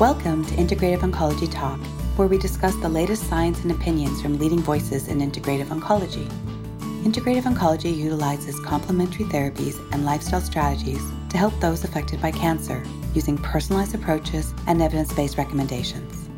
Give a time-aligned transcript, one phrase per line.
[0.00, 1.80] Welcome to Integrative Oncology Talk,
[2.14, 6.24] where we discuss the latest science and opinions from leading voices in integrative oncology.
[7.02, 12.80] Integrative oncology utilizes complementary therapies and lifestyle strategies to help those affected by cancer
[13.12, 16.28] using personalized approaches and evidence based recommendations.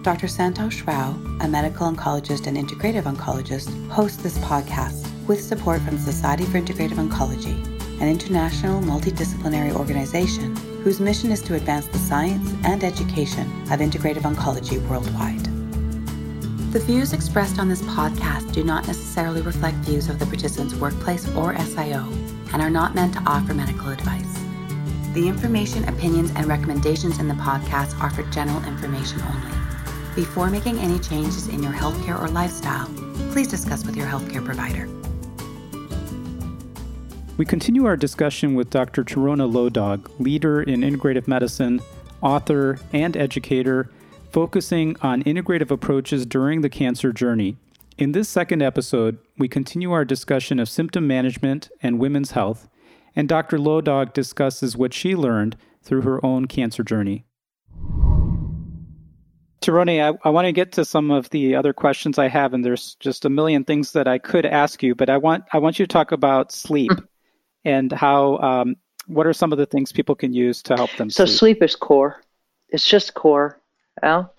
[0.00, 0.26] Dr.
[0.26, 1.10] Santosh Rao,
[1.42, 7.06] a medical oncologist and integrative oncologist, hosts this podcast with support from Society for Integrative
[7.06, 13.80] Oncology, an international multidisciplinary organization whose mission is to advance the science and education of
[13.80, 15.44] integrative oncology worldwide.
[16.72, 21.26] The views expressed on this podcast do not necessarily reflect views of the participant's workplace
[21.36, 22.12] or SIO
[22.52, 24.38] and are not meant to offer medical advice.
[25.14, 29.56] The information, opinions, and recommendations in the podcast are for general information only.
[30.16, 32.88] Before making any changes in your healthcare or lifestyle,
[33.30, 34.88] please discuss with your healthcare provider.
[37.36, 39.02] We continue our discussion with Dr.
[39.02, 41.80] Tieraona Low Dog, leader in integrative medicine,
[42.22, 43.90] author, and educator,
[44.30, 47.56] focusing on integrative approaches during the cancer journey.
[47.98, 52.68] In this second episode, we continue our discussion of symptom management and women's health,
[53.16, 53.58] and Dr.
[53.58, 57.24] Low Dog discusses what she learned through her own cancer journey.
[59.60, 62.64] Tieraona, I, I want to get to some of the other questions I have, and
[62.64, 65.80] there's just a million things that I could ask you, but I want I want
[65.80, 66.92] you to talk about sleep
[67.64, 68.76] and how um,
[69.06, 71.38] what are some of the things people can use to help them so sleep?
[71.38, 72.22] sleep is core.
[72.68, 73.60] It's just core
[74.02, 74.34] well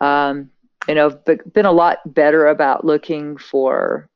[0.00, 0.50] um,
[0.86, 4.08] you know I've been a lot better about looking for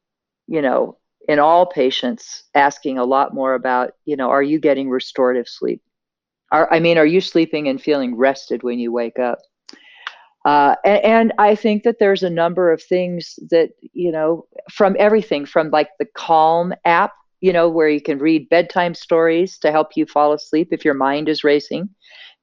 [0.47, 4.91] you know in all patients asking a lot more about you know are you getting
[4.91, 5.83] restorative sleep?
[6.51, 9.39] Are, i mean are you sleeping and feeling rested when you wake up?
[10.45, 14.97] Uh, and, and, I think that there's a number of things that, you know, from
[14.99, 19.73] everything from like the Calm app, you know, where you can read bedtime stories to
[19.73, 21.91] help you fall asleep if your mind is racing,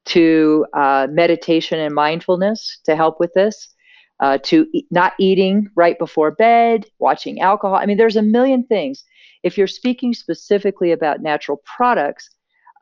[0.05, 3.73] to uh, meditation and mindfulness to help with this,
[4.19, 7.77] uh, to e- not eating right before bed, watching alcohol.
[7.77, 9.05] I mean, there's a million things.
[9.41, 12.29] If you're speaking specifically about natural products,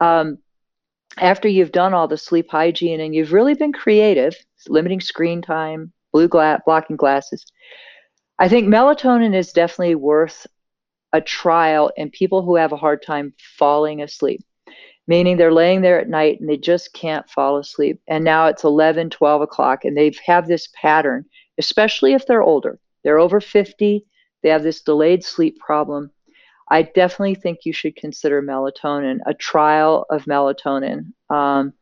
[0.01, 0.39] um,
[1.19, 4.35] after you've done all the sleep hygiene and you've really been creative,
[4.67, 7.45] limiting screen time, blue gla- blocking glasses,
[8.39, 10.47] I think melatonin is definitely worth
[11.13, 14.41] a trial in people who have a hard time falling asleep
[15.07, 17.99] meaning they're laying there at night and they just can't fall asleep.
[18.07, 21.25] And now it's 11 12 o'clock and they have this pattern
[21.57, 22.79] especially if they're older.
[23.03, 24.05] They're over 50
[24.43, 26.11] they have this delayed sleep problem.
[26.69, 31.13] I definitely think you should consider melatonin a trial of melatonin.
[31.29, 31.73] Um,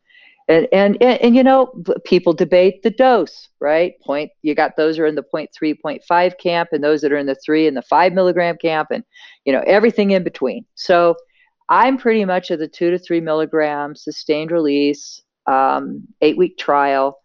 [0.48, 1.74] and, and and and you know
[2.06, 4.00] people debate the dose right?
[4.02, 5.48] Point you got those are in the 0.
[5.48, 8.90] 0.3 0.5 camp and those that are in the 3 and the 5 milligram camp
[8.92, 9.04] and
[9.44, 10.66] you know everything in between.
[10.76, 11.16] So
[11.70, 17.18] i'm pretty much at the 2 to 3 milligram sustained release um, eight week trial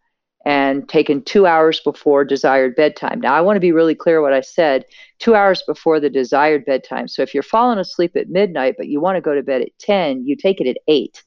[0.47, 3.21] and taken two hours before desired bedtime.
[3.21, 4.87] Now i want to be really clear what i said
[5.19, 7.07] two hours before the desired bedtime.
[7.07, 9.79] So if you're falling asleep at midnight but you want to go to bed at
[9.79, 11.23] 10 you take it at 8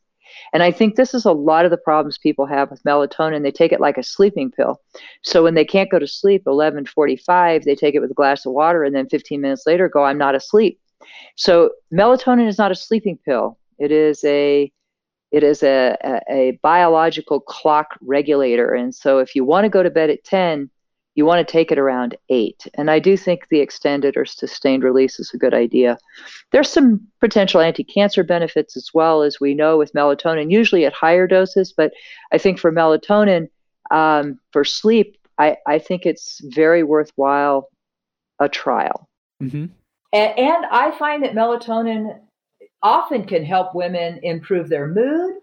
[0.54, 3.44] and I think this is a lot of the problems people have with melatonin.
[3.44, 4.82] They take it like a sleeping pill.
[5.22, 8.54] So when they can't go to sleep 11:45, they take it with a glass of
[8.54, 10.80] water and then 15 minutes later go I'm not asleep.
[11.36, 13.58] So melatonin is not a sleeping pill.
[13.80, 14.72] It is a
[15.32, 18.76] it is a, a, a biological clock regulator.
[18.76, 20.70] And so if you want to go to bed at 10,
[21.16, 22.68] you want to take it around eight.
[22.74, 25.98] And I do think the extended or sustained release is a good idea.
[26.52, 30.94] There's some potential anti cancer benefits as well, as we know with melatonin, usually at
[30.94, 31.74] higher doses.
[31.76, 31.94] But
[32.32, 33.48] I think for melatonin,
[33.92, 37.70] um, for sleep, I, I think it's very worthwhile
[38.40, 39.08] a trial.
[39.42, 39.66] Mm-hmm.
[40.14, 42.20] And, and I find that melatonin
[42.82, 45.36] often can help women improve their mood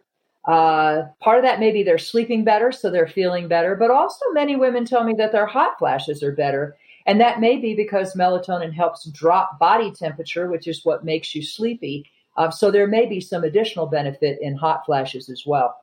[0.47, 4.57] uh, part of that maybe they're sleeping better, so they're feeling better, but also many
[4.57, 6.77] women tell me that their hot flashes are better.
[7.07, 11.43] And that may be because melatonin helps drop body temperature, which is what makes you
[11.43, 12.11] sleepy.
[12.37, 15.77] Uh, so there may be some additional benefit in hot flashes as well.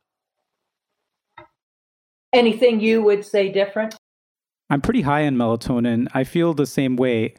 [2.34, 3.96] Anything you would say different?
[4.70, 6.08] I'm pretty high in melatonin.
[6.14, 7.36] I feel the same way.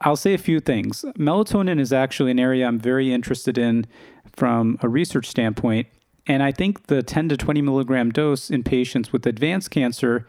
[0.00, 1.04] I'll say a few things.
[1.18, 3.86] Melatonin is actually an area I'm very interested in
[4.34, 5.88] from a research standpoint.
[6.26, 10.26] And I think the 10 to 20 milligram dose in patients with advanced cancer,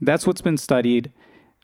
[0.00, 1.12] that's what's been studied.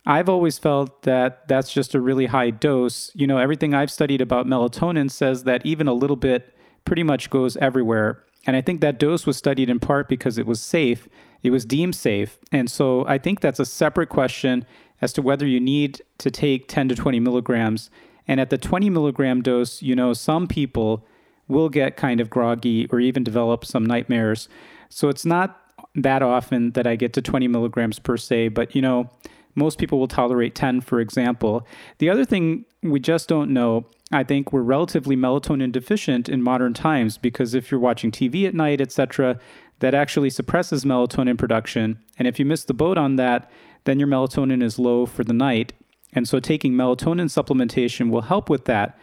[0.07, 3.11] I've always felt that that's just a really high dose.
[3.15, 7.31] You know, everything I've studied about melatonin says that even a little bit pretty much
[7.31, 8.25] goes everywhere.
[8.47, 11.09] And I think that dose was studied in part because it was safe,
[11.43, 12.39] it was deemed safe.
[12.51, 14.65] And so I think that's a separate question
[15.01, 17.91] as to whether you need to take 10 to 20 milligrams.
[18.27, 21.07] And at the 20 milligram dose, you know, some people
[21.53, 24.49] will get kind of groggy or even develop some nightmares.
[24.89, 25.61] So it's not
[25.95, 29.11] that often that I get to 20 milligrams per se, but you know,
[29.55, 31.67] most people will tolerate 10, for example.
[31.99, 36.75] The other thing we just don't know, I think we're relatively melatonin deficient in modern
[36.75, 39.39] times because if you're watching TV at night, etc.,
[39.81, 41.99] that actually suppresses melatonin production.
[42.19, 43.51] And if you miss the boat on that,
[43.85, 45.73] then your melatonin is low for the night.
[46.13, 48.99] And so taking melatonin supplementation will help with that.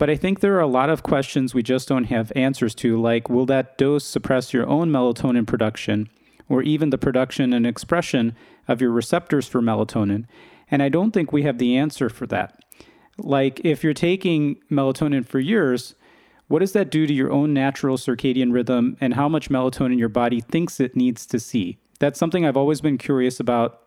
[0.00, 2.98] But I think there are a lot of questions we just don't have answers to,
[2.98, 6.08] like will that dose suppress your own melatonin production,
[6.48, 8.34] or even the production and expression
[8.66, 10.24] of your receptors for melatonin?
[10.70, 12.64] And I don't think we have the answer for that.
[13.18, 15.94] Like, if you're taking melatonin for years,
[16.48, 20.08] what does that do to your own natural circadian rhythm and how much melatonin your
[20.08, 21.76] body thinks it needs to see?
[21.98, 23.82] That's something I've always been curious about,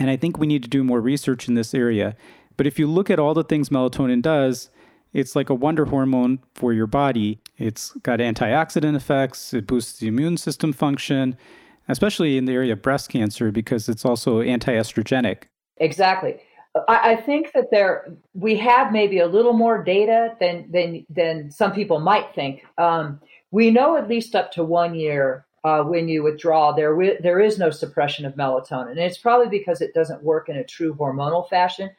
[0.00, 2.16] and I think we need to do more research in this area.
[2.56, 4.68] But if you look at all the things melatonin does,
[5.14, 7.40] it's like a wonder hormone for your body.
[7.56, 11.36] It's got antioxidant effects, it boosts the immune system function,
[11.88, 15.44] especially in the area of breast cancer because it's also anti-estrogenic.
[15.78, 16.40] Exactly.
[16.88, 21.50] I, I think that there we have maybe a little more data than than than
[21.50, 22.64] some people might think.
[22.78, 23.20] Um,
[23.52, 27.58] we know at least up to one year uh, when you withdraw, there there is
[27.58, 31.48] no suppression of melatonin, and it's probably because it doesn't work in a true hormonal
[31.48, 31.90] fashion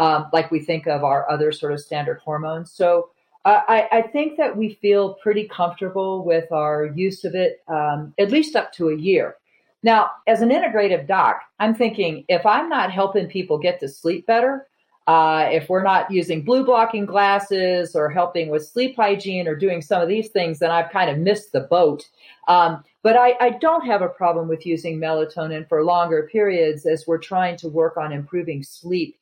[0.00, 2.72] um, like we think of our other sort of standard hormones.
[2.72, 3.10] So
[3.44, 8.14] uh, I, I, think that we feel pretty comfortable with our use of it, um,
[8.18, 9.36] at least up to a year.
[9.82, 14.26] Now, as an integrative doc, I'm thinking if I'm not helping people get to sleep
[14.26, 14.66] better,
[15.06, 19.82] uh, if we're not using blue blocking glasses or helping with sleep hygiene or doing
[19.82, 22.04] some of these things, then I've kind of missed the boat.
[22.48, 27.06] Um, but I, I, don't have a problem with using melatonin for longer periods as
[27.06, 29.16] we're trying to work on improving sleep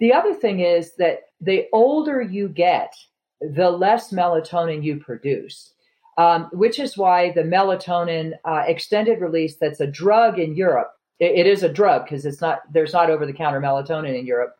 [0.00, 2.94] the other thing is that the older you get,
[3.40, 5.72] the less melatonin you produce,
[6.18, 11.38] um, which is why the melatonin uh, extended release that's a drug in Europe, it,
[11.38, 14.56] it is a drug because it's not there's not over the counter melatonin in Europe.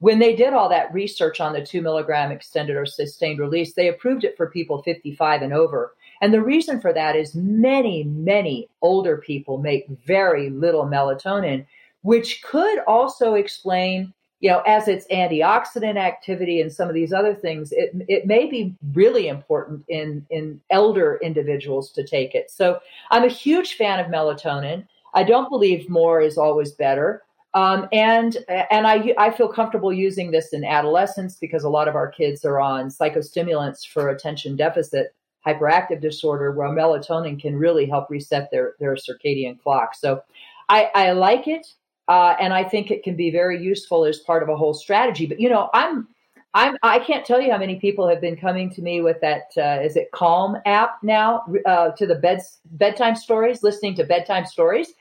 [0.00, 3.88] When they did all that research on the two milligram extended or sustained release, they
[3.88, 5.94] approved it for people 55 and over.
[6.20, 11.66] And the reason for that is many, many older people make very little melatonin
[12.04, 17.34] which could also explain, you know, as its antioxidant activity and some of these other
[17.34, 22.50] things, it, it may be really important in, in elder individuals to take it.
[22.50, 22.78] So
[23.10, 24.86] I'm a huge fan of melatonin.
[25.14, 27.22] I don't believe more is always better.
[27.54, 31.94] Um, and and I I feel comfortable using this in adolescence because a lot of
[31.94, 35.14] our kids are on psychostimulants for attention deficit
[35.46, 39.94] hyperactive disorder, where melatonin can really help reset their their circadian clock.
[39.94, 40.22] So
[40.68, 41.66] I, I like it.
[42.08, 45.26] Uh, and I think it can be very useful as part of a whole strategy.
[45.26, 46.08] But you know, I'm
[46.52, 49.52] I'm I can't tell you how many people have been coming to me with that
[49.56, 52.40] uh, is it Calm app now uh, to the bed
[52.72, 54.92] bedtime stories, listening to bedtime stories,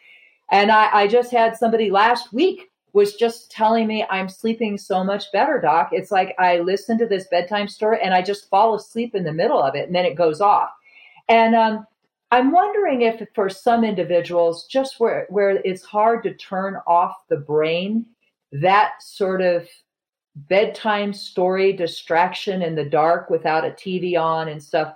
[0.51, 5.03] and I, I just had somebody last week was just telling me I'm sleeping so
[5.03, 5.89] much better, doc.
[5.91, 9.33] It's like I listen to this bedtime story and I just fall asleep in the
[9.33, 10.69] middle of it and then it goes off.
[11.27, 11.87] And um,
[12.33, 17.37] I'm wondering if for some individuals, just where, where it's hard to turn off the
[17.37, 18.07] brain,
[18.53, 19.67] that sort of
[20.35, 24.95] bedtime story distraction in the dark without a TV on and stuff,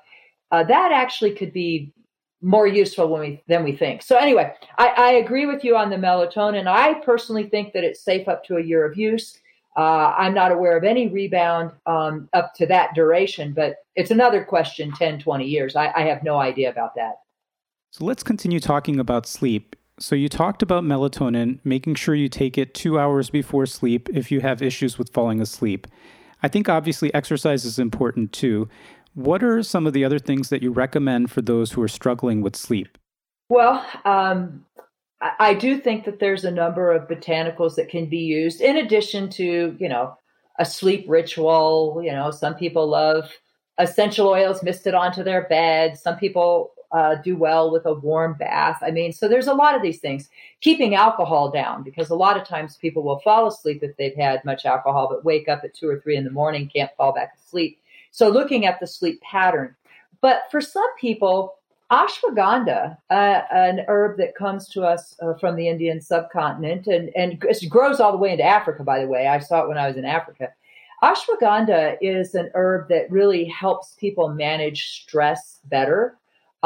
[0.50, 1.94] uh, that actually could be
[2.42, 4.02] more useful when we, than we think.
[4.02, 6.66] So anyway, I, I, agree with you on the melatonin.
[6.66, 9.38] I personally think that it's safe up to a year of use.
[9.76, 14.44] Uh, I'm not aware of any rebound um, up to that duration, but it's another
[14.44, 15.76] question 10, 20 years.
[15.76, 17.18] I, I have no idea about that.
[17.92, 19.76] So let's continue talking about sleep.
[20.00, 24.32] So you talked about melatonin, making sure you take it two hours before sleep if
[24.32, 25.88] you have issues with falling asleep.
[26.44, 28.70] I think obviously exercise is important too.
[29.16, 32.42] What are some of the other things that you recommend for those who are struggling
[32.42, 32.98] with sleep?
[33.50, 34.66] Well, um,
[35.20, 39.30] I do think that there's a number of botanicals that can be used in addition
[39.32, 40.16] to, you know,
[40.60, 42.00] a sleep ritual.
[42.04, 43.32] You know, some people love
[43.80, 45.98] essential oils misted onto their bed.
[45.98, 48.78] Some people uh, do well with a warm bath.
[48.82, 50.30] I mean, so there's a lot of these things.
[50.62, 54.44] Keeping alcohol down, because a lot of times people will fall asleep if they've had
[54.46, 57.34] much alcohol, but wake up at two or three in the morning, can't fall back
[57.38, 57.80] asleep.
[58.12, 59.76] So looking at the sleep pattern.
[60.22, 61.56] But for some people,
[61.92, 67.44] ashwagandha, uh, an herb that comes to us uh, from the Indian subcontinent and, and
[67.44, 69.28] it grows all the way into Africa, by the way.
[69.28, 70.50] I saw it when I was in Africa.
[71.04, 76.18] Ashwagandha is an herb that really helps people manage stress better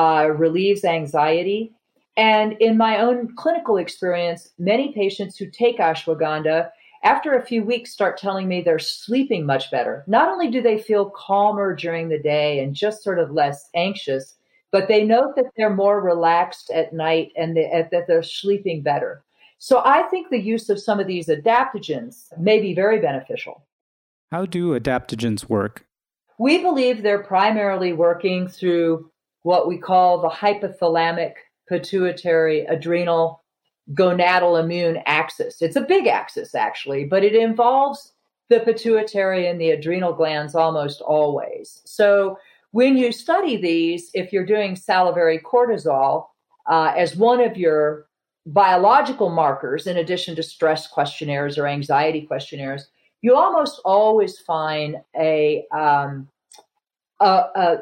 [0.01, 1.71] uh, relieves anxiety.
[2.17, 6.69] And in my own clinical experience, many patients who take ashwagandha,
[7.03, 10.03] after a few weeks, start telling me they're sleeping much better.
[10.07, 14.35] Not only do they feel calmer during the day and just sort of less anxious,
[14.71, 19.23] but they note that they're more relaxed at night and they, that they're sleeping better.
[19.57, 23.65] So I think the use of some of these adaptogens may be very beneficial.
[24.31, 25.85] How do adaptogens work?
[26.39, 29.10] We believe they're primarily working through
[29.43, 31.33] what we call the hypothalamic
[31.67, 33.41] pituitary adrenal
[33.93, 35.61] gonadal immune axis.
[35.61, 38.13] It's a big axis, actually, but it involves
[38.49, 41.81] the pituitary and the adrenal glands almost always.
[41.85, 42.37] So
[42.71, 46.27] when you study these, if you're doing salivary cortisol
[46.69, 48.07] uh, as one of your
[48.45, 52.87] biological markers, in addition to stress questionnaires or anxiety questionnaires,
[53.21, 56.27] you almost always find a, um,
[57.19, 57.77] a, a,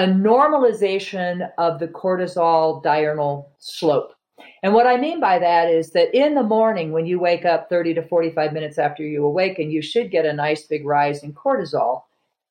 [0.00, 4.14] a normalization of the cortisol diurnal slope.
[4.62, 7.68] And what I mean by that is that in the morning, when you wake up
[7.68, 11.34] 30 to 45 minutes after you awaken, you should get a nice big rise in
[11.34, 12.04] cortisol,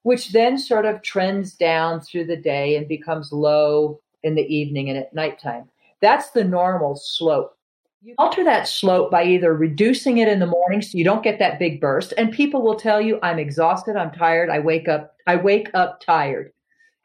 [0.03, 4.91] which then sort of trends down through the day and becomes low in the evening
[4.91, 5.67] and at nighttime.
[6.01, 7.57] That's the normal slope.
[8.03, 11.39] You alter that slope by either reducing it in the morning so you don't get
[11.39, 15.15] that big burst and people will tell you I'm exhausted, I'm tired, I wake up
[15.25, 16.53] I wake up tired.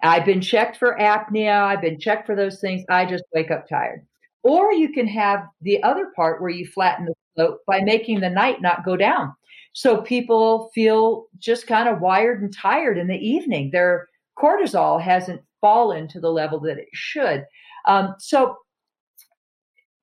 [0.04, 3.68] I've been checked for apnea, I've been checked for those things, I just wake up
[3.68, 4.06] tired.
[4.42, 8.28] Or you can have the other part where you flatten the slope by making the
[8.30, 9.32] night not go down.
[9.72, 13.70] So people feel just kind of wired and tired in the evening.
[13.70, 14.08] Their
[14.38, 17.44] cortisol hasn't fallen to the level that it should.
[17.86, 18.56] Um, so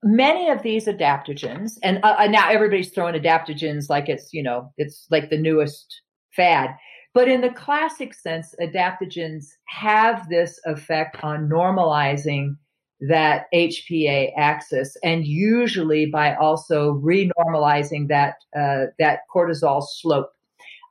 [0.03, 5.05] many of these adaptogens, and uh, now everybody's throwing adaptogens like it's, you know, it's
[5.11, 6.01] like the newest
[6.35, 6.71] fad.
[7.13, 12.55] But in the classic sense, adaptogens have this effect on normalizing
[13.01, 20.31] that HPA axis, and usually by also renormalizing that uh, that cortisol slope.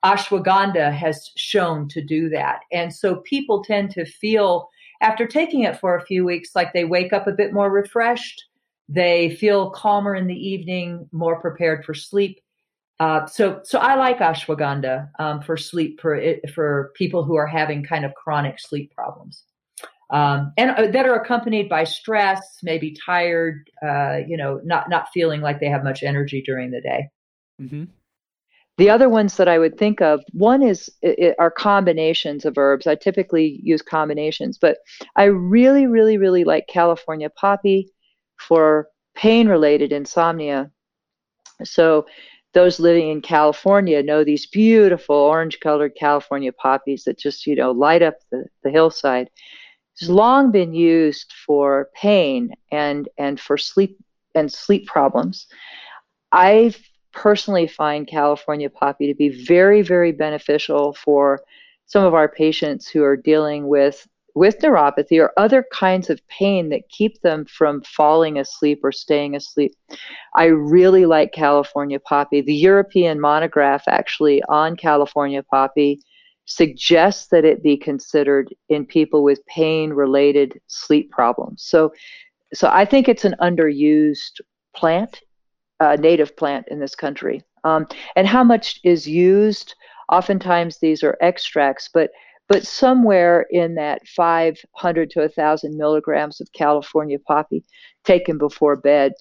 [0.05, 4.69] Ashwagandha has shown to do that, and so people tend to feel
[5.03, 8.45] after taking it for a few weeks like they wake up a bit more refreshed
[8.91, 12.41] they feel calmer in the evening, more prepared for sleep.
[13.01, 17.47] Uh, so, so I like ashwagandha um, for sleep for it, for people who are
[17.47, 19.45] having kind of chronic sleep problems,
[20.11, 25.09] um, and uh, that are accompanied by stress, maybe tired, uh, you know, not not
[25.15, 27.09] feeling like they have much energy during the day.
[27.59, 27.85] Mm-hmm.
[28.77, 32.87] The other ones that I would think of, one is it, are combinations of herbs.
[32.87, 34.77] I typically use combinations, but
[35.17, 37.91] I really, really, really like California poppy
[38.37, 40.71] for pain related insomnia.
[41.63, 42.07] So,
[42.53, 47.71] those living in California know these beautiful orange colored California poppies that just, you know,
[47.71, 49.31] light up the, the hillside.
[49.95, 50.15] It's mm.
[50.15, 53.99] long been used for pain and, and for sleep
[54.35, 55.47] and sleep problems.
[56.33, 56.75] I
[57.13, 61.43] personally find California poppy to be very, very beneficial for
[61.87, 66.69] some of our patients who are dealing with with neuropathy or other kinds of pain
[66.71, 69.75] that keep them from falling asleep or staying asleep.
[70.35, 72.41] I really like California poppy.
[72.41, 76.01] The European monograph actually on California poppy
[76.47, 81.63] suggests that it be considered in people with pain related sleep problems.
[81.63, 81.93] So
[82.53, 84.41] so I think it's an underused
[84.75, 85.21] plant,
[85.79, 87.45] uh, native plant in this country.
[87.63, 89.75] Um, and how much is used?
[90.11, 92.11] Oftentimes these are extracts, but
[92.51, 97.63] but somewhere in that 500 to 1,000 milligrams of California poppy
[98.05, 99.13] taken before bed,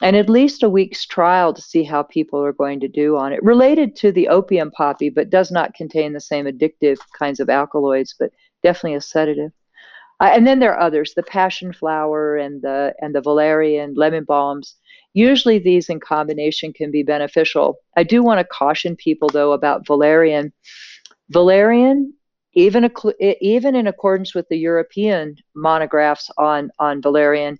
[0.00, 3.30] and at least a week's trial to see how people are going to do on
[3.34, 3.42] it.
[3.42, 8.14] Related to the opium poppy, but does not contain the same addictive kinds of alkaloids,
[8.18, 8.30] but
[8.62, 9.52] definitely a sedative.
[10.20, 14.24] Uh, and then there are others, the passion flower and the and the valerian, lemon
[14.24, 14.76] balms.
[15.12, 17.76] Usually these in combination can be beneficial.
[17.98, 20.54] I do want to caution people though about valerian.
[21.28, 22.14] Valerian
[22.58, 22.90] even
[23.40, 27.56] even in accordance with the European monographs on on valerian,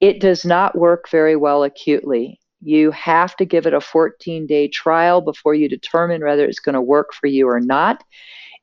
[0.00, 2.38] it does not work very well acutely.
[2.60, 6.74] You have to give it a 14 day trial before you determine whether it's going
[6.76, 8.04] to work for you or not.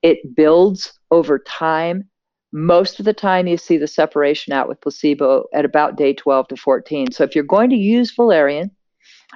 [0.02, 2.10] It builds over time.
[2.54, 6.48] Most of the time, you see the separation out with placebo at about day 12
[6.50, 7.12] to 14.
[7.12, 8.72] So, if you're going to use valerian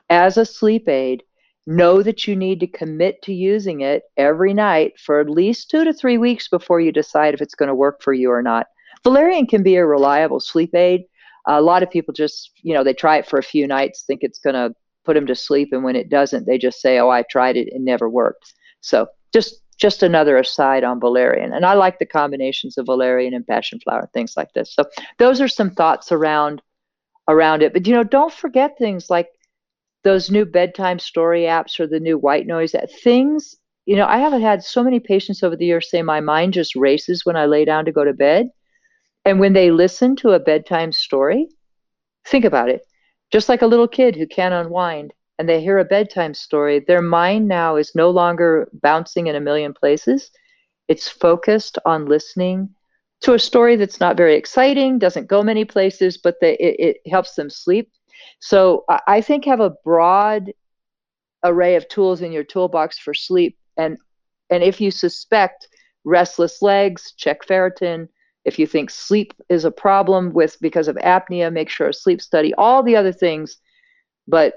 [0.10, 1.24] as a sleep aid,
[1.69, 5.83] know that you need to commit to using it every night for at least two
[5.83, 8.65] to three weeks before you decide if it's going to work for you or not.
[9.03, 11.03] Valerian can be a reliable sleep aid.
[11.45, 14.21] A lot of people just, you know, they try it for a few nights, think
[14.23, 14.73] it's going to
[15.05, 17.69] put them to sleep, and when it doesn't, they just say, "Oh, I tried it,
[17.69, 22.77] it never worked." So just just another aside on valerian, and I like the combinations
[22.77, 24.73] of valerian and passion flower, and things like this.
[24.73, 24.83] So
[25.17, 26.61] those are some thoughts around
[27.27, 27.73] around it.
[27.73, 29.29] But you know, don't forget things like
[30.03, 34.41] those new bedtime story apps or the new white noise things you know i haven't
[34.41, 37.65] had so many patients over the years say my mind just races when i lay
[37.65, 38.50] down to go to bed
[39.25, 41.48] And when they listen to a bedtime story,
[42.25, 42.82] think about it.
[43.32, 47.01] Just like a little kid who can't unwind and they hear a bedtime story, their
[47.01, 50.32] mind now is no longer bouncing in a million places.
[50.88, 52.70] It's focused on listening
[53.22, 57.12] to a story that's not very exciting, doesn't go many places, but they, it, it
[57.12, 57.89] helps them sleep.
[58.39, 60.53] So I think have a broad
[61.43, 63.57] array of tools in your toolbox for sleep.
[63.77, 63.97] And
[64.49, 65.67] and if you suspect
[66.03, 68.07] restless legs, check ferritin.
[68.45, 72.21] If you think sleep is a problem with because of apnea, make sure a sleep
[72.21, 73.57] study, all the other things.
[74.27, 74.53] But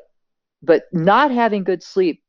[0.62, 2.22] but not having good sleep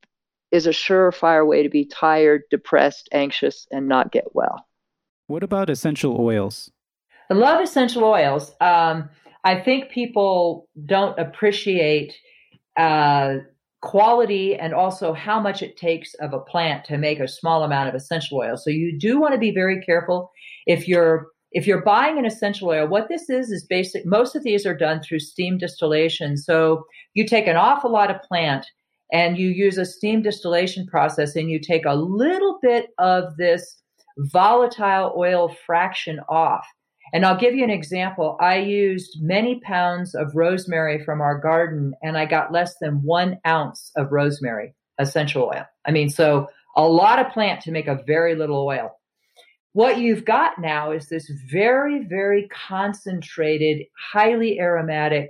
[0.52, 4.68] is a surefire way to be tired, depressed, anxious, and not get well.
[5.28, 6.72] What about essential oils?
[7.30, 8.54] I love essential oils.
[8.60, 9.10] Um,
[9.44, 12.14] I think people don't appreciate
[12.78, 13.36] uh,
[13.82, 17.90] quality and also how much it takes of a plant to make a small amount
[17.90, 18.56] of essential oil.
[18.56, 20.32] So you do want to be very careful
[20.66, 24.08] if you're if you're buying an essential oil, what this is is basic.
[24.08, 26.36] Most of these are done through steam distillation.
[26.36, 28.66] So you take an awful lot of plant
[29.12, 33.82] and you use a steam distillation process and you take a little bit of this
[34.18, 36.66] volatile oil fraction off.
[37.14, 38.38] And I'll give you an example.
[38.42, 43.38] I used many pounds of rosemary from our garden and I got less than one
[43.46, 45.66] ounce of rosemary essential oil.
[45.86, 48.92] I mean, so a lot of plant to make a very little oil.
[49.74, 55.30] What you've got now is this very, very concentrated, highly aromatic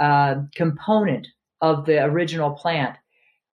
[0.00, 1.26] uh, component
[1.60, 2.96] of the original plant,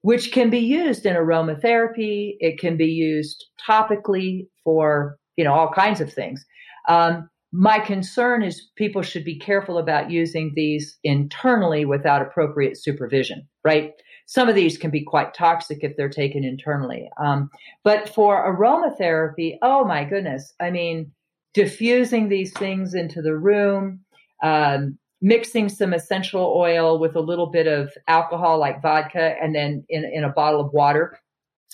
[0.02, 2.36] which can be used in aromatherapy.
[2.40, 6.44] It can be used topically for you know all kinds of things.
[6.88, 13.46] Um, my concern is people should be careful about using these internally without appropriate supervision,
[13.62, 13.92] right?
[14.26, 17.10] Some of these can be quite toxic if they're taken internally.
[17.22, 17.50] Um,
[17.84, 21.12] but for aromatherapy, oh my goodness, I mean,
[21.52, 24.00] diffusing these things into the room,
[24.42, 29.84] um, mixing some essential oil with a little bit of alcohol like vodka, and then
[29.90, 31.18] in, in a bottle of water.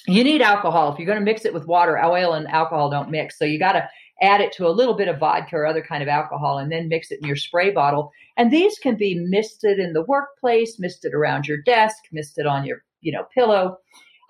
[0.07, 0.93] You need alcohol.
[0.93, 3.39] If you're going to mix it with water, oil and alcohol don't mix.
[3.39, 3.89] So you got to
[4.21, 6.89] add it to a little bit of vodka or other kind of alcohol, and then
[6.89, 8.11] mix it in your spray bottle.
[8.37, 12.85] And these can be misted in the workplace, misted around your desk, misted on your
[13.01, 13.79] you know pillow.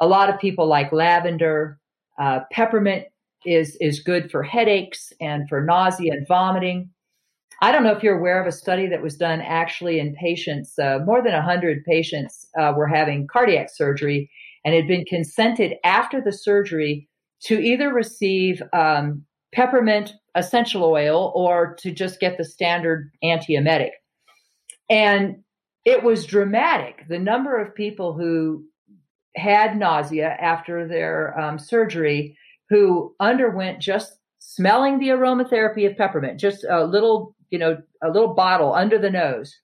[0.00, 1.78] A lot of people like lavender.
[2.18, 3.06] Uh, peppermint
[3.44, 6.90] is is good for headaches and for nausea and vomiting.
[7.60, 10.78] I don't know if you're aware of a study that was done actually in patients.
[10.78, 14.30] Uh, more than 100 patients uh, were having cardiac surgery
[14.64, 17.08] and had been consented after the surgery
[17.40, 23.90] to either receive um, peppermint essential oil or to just get the standard antiemetic.
[24.88, 25.42] And
[25.84, 27.04] it was dramatic.
[27.08, 28.64] The number of people who
[29.36, 32.36] had nausea after their um, surgery
[32.70, 38.34] who underwent just smelling the aromatherapy of peppermint, just a little, you know, a little
[38.34, 39.54] bottle under the nose.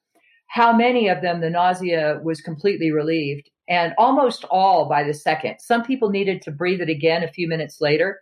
[0.49, 3.51] How many of them the nausea was completely relieved?
[3.69, 5.57] And almost all by the second.
[5.59, 8.21] Some people needed to breathe it again a few minutes later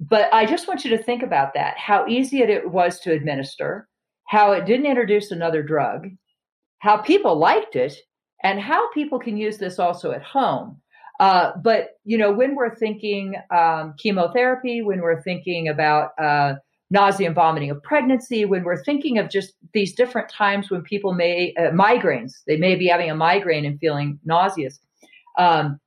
[0.00, 3.86] but I just want you to think about that how easy it was to administer,
[4.26, 6.08] how it didn't introduce another drug,
[6.78, 7.94] how people liked it,
[8.42, 10.80] and how people can use this also at home.
[11.20, 16.54] Uh, but you know, when we're thinking um, chemotherapy, when we're thinking about uh,
[16.90, 21.12] nausea and vomiting of pregnancy, when we're thinking of just these different times when people
[21.12, 24.80] may uh, migraines, they may be having a migraine and feeling nauseous.
[25.38, 25.78] Um,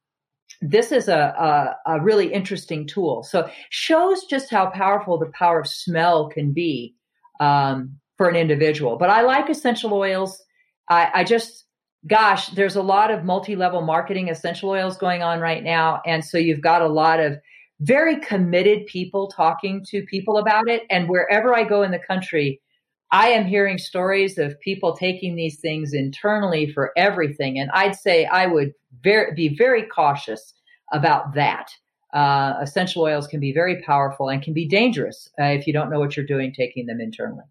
[0.64, 3.22] this is a, a, a, really interesting tool.
[3.24, 6.96] So shows just how powerful the power of smell can be
[7.42, 8.98] um, for an individual.
[8.98, 10.42] But I like essential oils.
[10.90, 11.66] I, I just,
[12.08, 16.38] gosh, there's a lot of multi-level marketing essential oils going on right now, and so
[16.38, 17.38] you've got a lot of
[17.82, 20.84] very committed people talking to people about it.
[20.90, 22.62] And wherever I go in the country,
[23.14, 27.60] I am hearing stories of people taking these things internally for everything.
[27.60, 28.74] And I'd say I would
[29.04, 30.56] very, be very cautious
[30.92, 31.70] about that.
[32.12, 35.92] Uh, essential oils can be very powerful and can be dangerous uh, if you don't
[35.92, 37.44] know what you're doing taking them internally.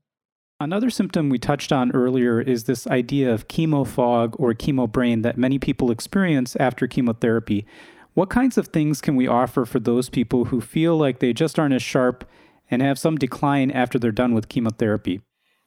[0.59, 5.23] Another symptom we touched on earlier is this idea of chemo fog or chemo brain
[5.23, 7.65] that many people experience after chemotherapy.
[8.15, 11.57] What kinds of things can we offer for those people who feel like they just
[11.57, 12.29] aren't as sharp
[12.69, 15.21] and have some decline after they're done with chemotherapy?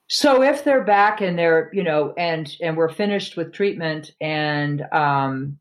[0.08, 4.84] So if they're back and they're, you know, and and we're finished with treatment and
[4.92, 5.58] um,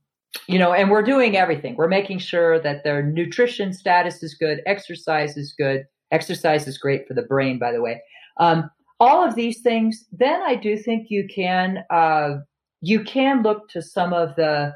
[0.49, 1.77] you know, and we're doing everything.
[1.77, 5.85] We're making sure that their nutrition status is good, exercise is good.
[6.11, 8.03] Exercise is great for the brain, by the way.
[8.39, 12.39] Um, all of these things, then I do think you can uh,
[12.81, 14.75] you can look to some of the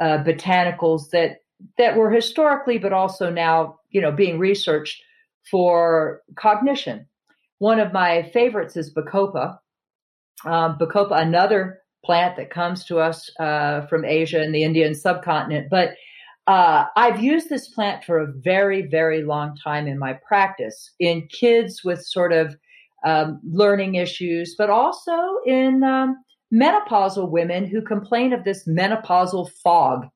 [0.00, 1.38] uh, botanicals that
[1.76, 5.02] that were historically, but also now, you know, being researched
[5.50, 7.06] for cognition
[7.60, 9.58] one of my favorites is Bacopa.
[10.46, 15.68] Um, Bacopa, another plant that comes to us uh, from Asia and the Indian subcontinent.
[15.70, 15.90] But
[16.46, 21.28] uh, I've used this plant for a very, very long time in my practice in
[21.28, 22.56] kids with sort of
[23.04, 25.12] um, learning issues, but also
[25.44, 26.16] in um,
[26.52, 30.06] menopausal women who complain of this menopausal fog.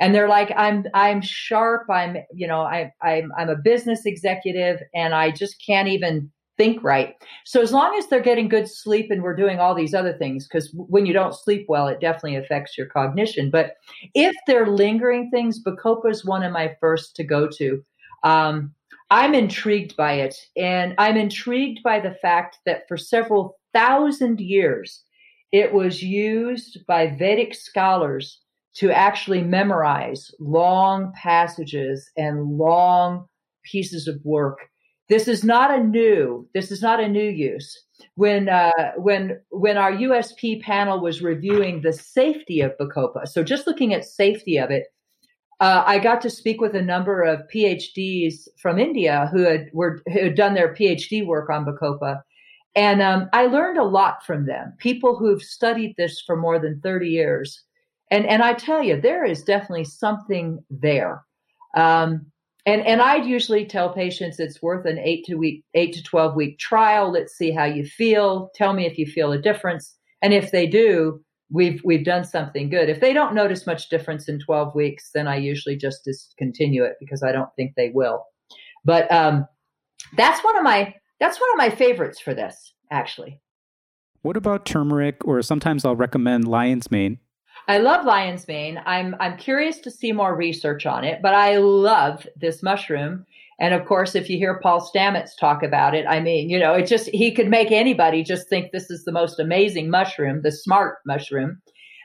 [0.00, 1.82] And they're like, I'm, I'm sharp.
[1.90, 6.82] I'm, you know, I, I'm, I'm a business executive and I just can't even think
[6.82, 7.14] right.
[7.44, 10.46] So as long as they're getting good sleep and we're doing all these other things,
[10.46, 13.50] because when you don't sleep well, it definitely affects your cognition.
[13.50, 13.74] But
[14.14, 17.84] if they're lingering things, Bacopa is one of my first to go to.
[18.22, 18.72] Um,
[19.10, 25.02] I'm intrigued by it, and I'm intrigued by the fact that for several thousand years,
[25.52, 28.40] it was used by Vedic scholars
[28.74, 33.26] to actually memorize long passages and long
[33.64, 34.58] pieces of work
[35.08, 36.48] this is not a new.
[36.54, 37.84] This is not a new use.
[38.14, 43.66] When uh, when when our USP panel was reviewing the safety of Bacopa, so just
[43.66, 44.84] looking at safety of it,
[45.60, 50.00] uh, I got to speak with a number of PhDs from India who had were
[50.06, 52.22] who had done their PhD work on Bacopa,
[52.74, 54.72] and um, I learned a lot from them.
[54.78, 57.62] People who've studied this for more than thirty years,
[58.10, 61.22] and and I tell you, there is definitely something there.
[61.76, 62.26] Um,
[62.66, 66.34] and and I'd usually tell patients it's worth an eight to week eight to twelve
[66.34, 67.10] week trial.
[67.10, 68.50] Let's see how you feel.
[68.54, 72.70] Tell me if you feel a difference, and if they do, we've we've done something
[72.70, 72.88] good.
[72.88, 76.94] If they don't notice much difference in twelve weeks, then I usually just discontinue it
[77.00, 78.24] because I don't think they will.
[78.84, 79.46] But um,
[80.16, 83.40] that's one of my that's one of my favorites for this actually.
[84.22, 87.18] What about turmeric, or sometimes I'll recommend lion's mane?
[87.66, 88.80] I love lion's mane.
[88.84, 93.24] I'm I'm curious to see more research on it, but I love this mushroom.
[93.60, 96.74] And of course, if you hear Paul Stamets talk about it, I mean, you know,
[96.74, 100.52] it just he could make anybody just think this is the most amazing mushroom, the
[100.52, 101.60] smart mushroom.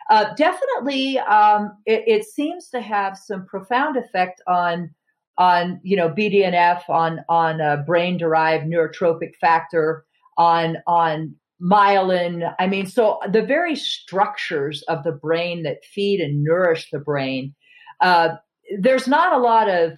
[0.09, 4.89] Uh, definitely, um, it, it seems to have some profound effect on
[5.37, 10.05] on you know BDNF, on on uh, brain derived neurotrophic factor,
[10.37, 12.53] on on myelin.
[12.59, 17.55] I mean, so the very structures of the brain that feed and nourish the brain.
[18.01, 18.35] Uh,
[18.79, 19.93] there's not a lot of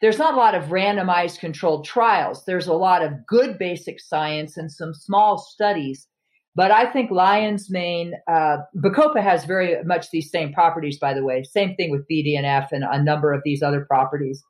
[0.00, 2.44] there's not a lot of randomized controlled trials.
[2.44, 6.08] There's a lot of good basic science and some small studies.
[6.56, 11.24] But I think lion's mane, uh, Bacopa has very much these same properties, by the
[11.24, 11.44] way.
[11.44, 14.42] Same thing with BDNF and a number of these other properties.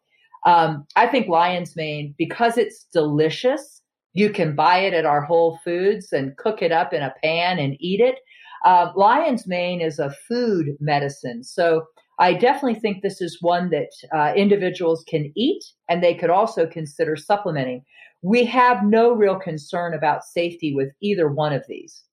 [0.46, 3.81] Um, I think lion's mane, because it's delicious,
[4.14, 7.58] you can buy it at our Whole Foods and cook it up in a pan
[7.58, 8.16] and eat it.
[8.64, 11.42] Uh, lion's mane is a food medicine.
[11.42, 11.84] So
[12.18, 16.66] I definitely think this is one that uh, individuals can eat and they could also
[16.66, 17.84] consider supplementing.
[18.22, 22.04] We have no real concern about safety with either one of these.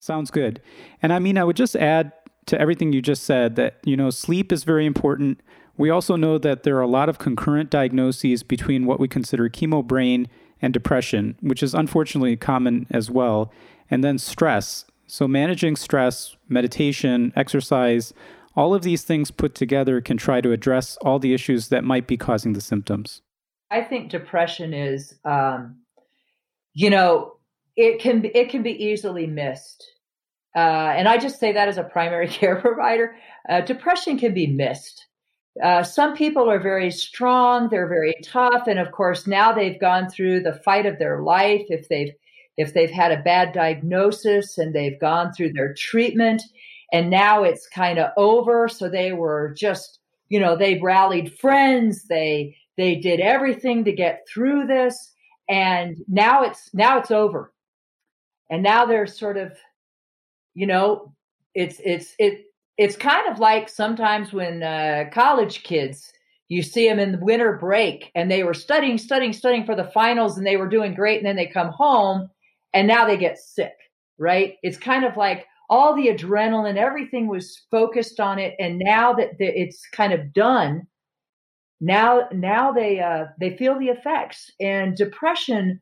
[0.00, 0.60] Sounds good.
[1.00, 2.12] And I mean, I would just add
[2.46, 5.40] to everything you just said that, you know, sleep is very important.
[5.76, 9.48] We also know that there are a lot of concurrent diagnoses between what we consider
[9.48, 10.28] chemo brain
[10.62, 13.52] and depression, which is unfortunately common as well,
[13.90, 14.86] and then stress.
[15.06, 18.14] So, managing stress, meditation, exercise,
[18.54, 22.06] all of these things put together can try to address all the issues that might
[22.06, 23.22] be causing the symptoms.
[23.70, 25.80] I think depression is, um,
[26.74, 27.36] you know,
[27.76, 29.84] it can it can be easily missed,
[30.54, 30.58] uh,
[30.96, 33.16] and I just say that as a primary care provider.
[33.48, 35.06] Uh, depression can be missed.
[35.60, 40.08] Uh, some people are very strong, they're very tough, and of course now they've gone
[40.08, 41.62] through the fight of their life.
[41.68, 42.12] If they've
[42.56, 46.42] if they've had a bad diagnosis and they've gone through their treatment,
[46.92, 49.98] and now it's kind of over, so they were just
[50.30, 55.12] you know they rallied friends, they they did everything to get through this,
[55.50, 57.52] and now it's now it's over,
[58.48, 59.52] and now they're sort of
[60.54, 61.12] you know
[61.54, 62.46] it's it's it
[62.82, 66.12] it's kind of like sometimes when uh, college kids
[66.48, 69.90] you see them in the winter break and they were studying studying studying for the
[69.94, 72.28] finals and they were doing great and then they come home
[72.74, 73.72] and now they get sick
[74.18, 74.54] right?
[74.62, 79.30] It's kind of like all the adrenaline everything was focused on it and now that
[79.38, 80.86] it's kind of done
[81.80, 85.80] now now they uh, they feel the effects and depression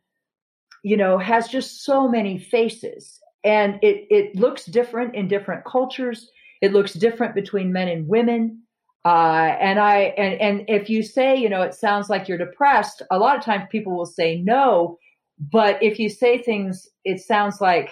[0.85, 6.31] you know has just so many faces and it it looks different in different cultures
[6.61, 8.63] it looks different between men and women.
[9.05, 13.03] Uh, and I and and if you say, you know, it sounds like you're depressed,
[13.11, 14.99] a lot of times people will say no.
[15.39, 17.91] But if you say things, it sounds like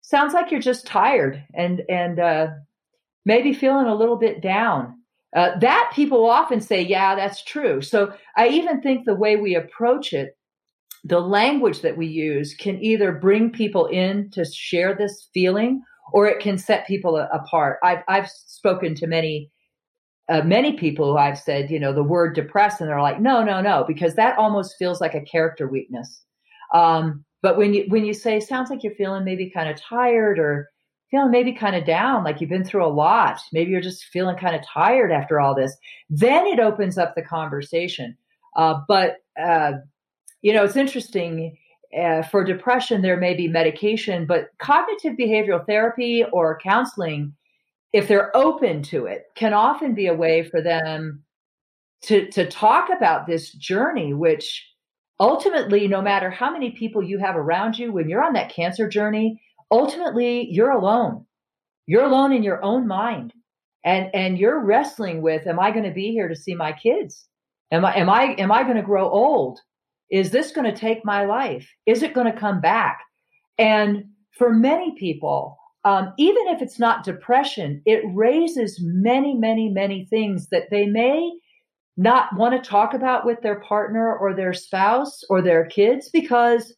[0.00, 2.46] sounds like you're just tired and and uh,
[3.26, 4.94] maybe feeling a little bit down.
[5.36, 7.82] Uh, that people often say, yeah, that's true.
[7.82, 10.38] So I even think the way we approach it
[11.04, 16.26] the language that we use can either bring people in to share this feeling or
[16.26, 17.78] it can set people apart.
[17.82, 19.50] I've, I've spoken to many,
[20.28, 23.42] uh, many people who I've said, you know, the word depressed, and they're like, no,
[23.42, 26.22] no, no, because that almost feels like a character weakness.
[26.74, 30.38] Um, but when you when you say sounds like you're feeling maybe kind of tired
[30.38, 30.68] or
[31.10, 34.36] feeling maybe kind of down, like you've been through a lot, maybe you're just feeling
[34.36, 35.74] kind of tired after all this,
[36.10, 38.16] then it opens up the conversation.
[38.56, 39.72] Uh, but uh,
[40.42, 41.56] you know, it's interesting.
[41.96, 47.32] Uh, for depression, there may be medication, but cognitive behavioral therapy or counseling,
[47.92, 51.22] if they're open to it, can often be a way for them
[52.02, 54.66] to to talk about this journey, which
[55.18, 58.88] ultimately, no matter how many people you have around you, when you're on that cancer
[58.88, 61.24] journey, ultimately you're alone.
[61.86, 63.32] You're alone in your own mind.
[63.84, 67.26] And and you're wrestling with, am I going to be here to see my kids?
[67.72, 69.60] Am I am I am I going to grow old?
[70.10, 71.68] Is this going to take my life?
[71.86, 72.98] Is it going to come back?
[73.58, 80.06] And for many people, um, even if it's not depression, it raises many, many, many
[80.06, 81.30] things that they may
[81.98, 86.74] not want to talk about with their partner or their spouse or their kids because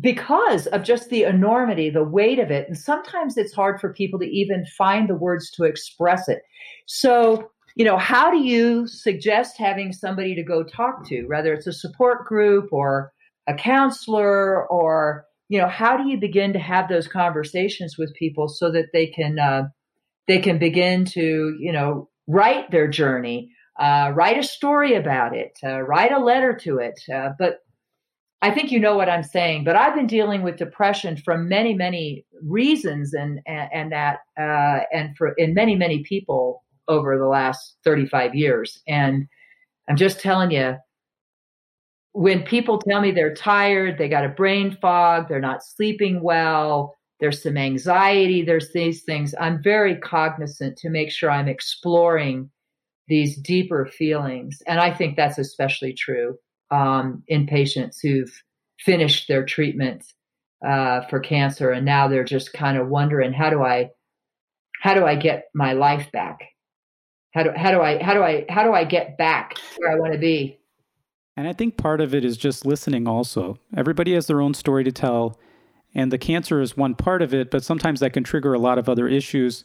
[0.00, 4.18] because of just the enormity the weight of it and sometimes it's hard for people
[4.18, 6.40] to even find the words to express it
[6.86, 11.66] so you know how do you suggest having somebody to go talk to whether it's
[11.66, 13.12] a support group or
[13.46, 18.48] a counselor or you know how do you begin to have those conversations with people
[18.48, 19.62] so that they can uh,
[20.26, 25.56] they can begin to you know write their journey uh, write a story about it,
[25.62, 27.00] uh, write a letter to it.
[27.12, 27.60] Uh, but
[28.42, 29.64] I think you know what I'm saying.
[29.64, 34.80] But I've been dealing with depression from many, many reasons, and and, and that uh,
[34.92, 38.80] and for in many, many people over the last 35 years.
[38.88, 39.26] And
[39.88, 40.76] I'm just telling you,
[42.12, 46.96] when people tell me they're tired, they got a brain fog, they're not sleeping well,
[47.20, 49.34] there's some anxiety, there's these things.
[49.38, 52.50] I'm very cognizant to make sure I'm exploring
[53.08, 54.58] these deeper feelings.
[54.66, 56.36] And I think that's especially true
[56.70, 58.32] um, in patients who've
[58.80, 60.04] finished their treatment
[60.66, 63.90] uh, for cancer and now they're just kind of wondering how do I
[64.82, 66.38] how do I get my life back?
[67.32, 69.96] How do how do I how do I how do I get back where I
[69.96, 70.58] want to be?
[71.36, 73.58] And I think part of it is just listening also.
[73.76, 75.38] Everybody has their own story to tell
[75.94, 78.78] and the cancer is one part of it, but sometimes that can trigger a lot
[78.78, 79.64] of other issues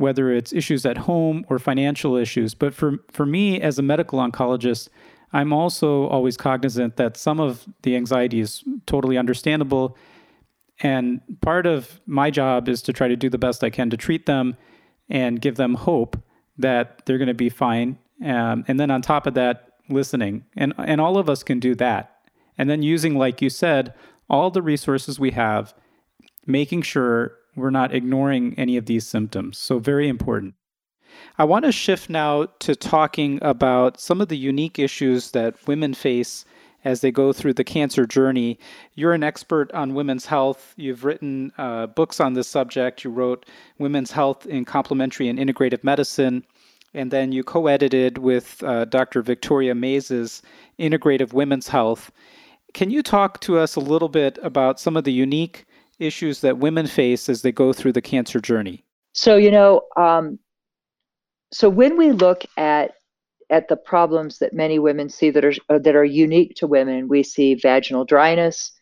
[0.00, 2.54] whether it's issues at home or financial issues.
[2.54, 4.88] But for, for me, as a medical oncologist,
[5.34, 9.98] I'm also always cognizant that some of the anxiety is totally understandable.
[10.82, 13.98] And part of my job is to try to do the best I can to
[13.98, 14.56] treat them
[15.10, 16.16] and give them hope
[16.60, 17.98] that they're going to be fine.
[18.24, 20.44] Um, and then on top of that, listening.
[20.56, 22.16] And, and all of us can do that.
[22.56, 23.94] And then using, like you said,
[24.28, 25.74] all the resources we have,
[26.46, 29.58] making sure we're not ignoring any of these symptoms.
[29.58, 30.54] So, very important.
[31.38, 35.94] I want to shift now to talking about some of the unique issues that women
[35.94, 36.44] face
[36.84, 38.58] as they go through the cancer journey.
[38.94, 40.74] You're an expert on women's health.
[40.76, 43.04] You've written uh, books on this subject.
[43.04, 43.46] You wrote
[43.78, 46.44] Women's Health in Complementary and Integrative Medicine.
[46.94, 49.22] And then you co edited with uh, Dr.
[49.22, 50.42] Victoria Maizes
[50.78, 52.10] Integrative Women's Health.
[52.74, 55.66] Can you talk to us a little bit about some of the unique
[55.98, 58.84] issues that women face as they go through the cancer journey?
[59.12, 60.38] So, you know, um,
[61.52, 62.92] so when we look at
[63.50, 67.08] at the problems that many women see that are uh, that are unique to women,
[67.08, 68.72] we see vaginal dryness,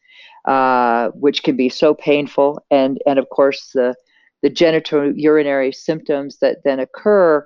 [0.45, 3.95] uh, which can be so painful, and and of course the
[4.43, 7.45] the genital urinary symptoms that then occur,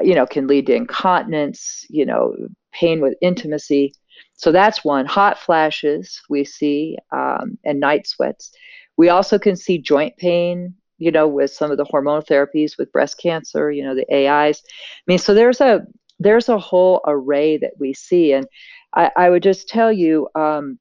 [0.00, 2.36] you know, can lead to incontinence, you know,
[2.72, 3.92] pain with intimacy.
[4.34, 5.06] So that's one.
[5.06, 8.52] Hot flashes we see, um, and night sweats.
[8.96, 12.92] We also can see joint pain, you know, with some of the hormonal therapies with
[12.92, 14.62] breast cancer, you know, the AIs.
[14.64, 15.86] I mean, so there's a
[16.18, 18.46] there's a whole array that we see, and
[18.94, 20.78] I, I would just tell you, um,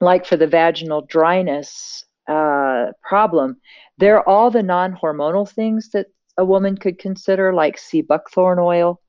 [0.00, 3.56] like for the vaginal dryness uh, problem,
[3.98, 6.06] there are all the non-hormonal things that
[6.36, 9.00] a woman could consider, like sea buckthorn oil.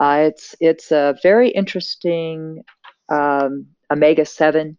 [0.00, 2.62] Uh, it's it's a very interesting
[3.10, 4.78] um, omega seven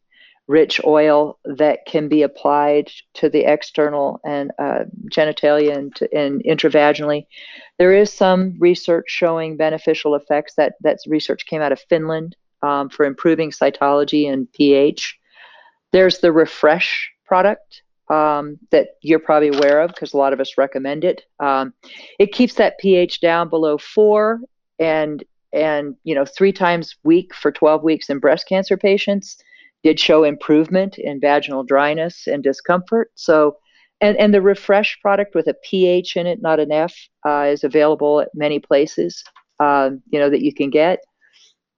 [0.52, 7.26] rich oil that can be applied to the external and uh, genitalia and, and intravaginally.
[7.80, 10.56] There is some research showing beneficial effects.
[10.56, 15.18] That that research came out of Finland um, for improving cytology and pH.
[15.94, 16.90] There's the RepHresh
[17.26, 21.22] product um, that you're probably aware of because a lot of us recommend it.
[21.40, 21.74] Um,
[22.20, 24.42] it keeps that pH down below four
[24.80, 29.38] and and you know three times week for 12 weeks in breast cancer patients
[29.84, 33.12] did show improvement in vaginal dryness and discomfort.
[33.16, 33.58] So,
[34.00, 36.96] and, and the RepHresh product with a pH in it, not an F,
[37.28, 39.24] uh, is available at many places,
[39.60, 41.00] uh, you know, that you can get.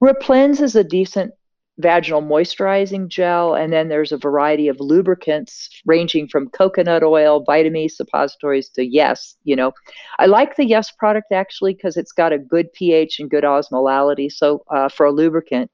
[0.02, 1.32] Replens is a decent
[1.80, 7.89] vaginal moisturizing gel, and then there's a variety of lubricants ranging from coconut oil, vitamin
[7.89, 9.36] suppositories to Yes.
[9.44, 9.74] You know,
[10.20, 14.32] I like the Yes product actually because it's got a good pH and good osmolality.
[14.32, 15.72] So uh, for a lubricant,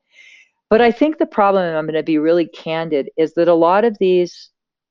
[0.69, 3.53] but I think the problem, and I'm going to be really candid, is that a
[3.53, 4.49] lot of these,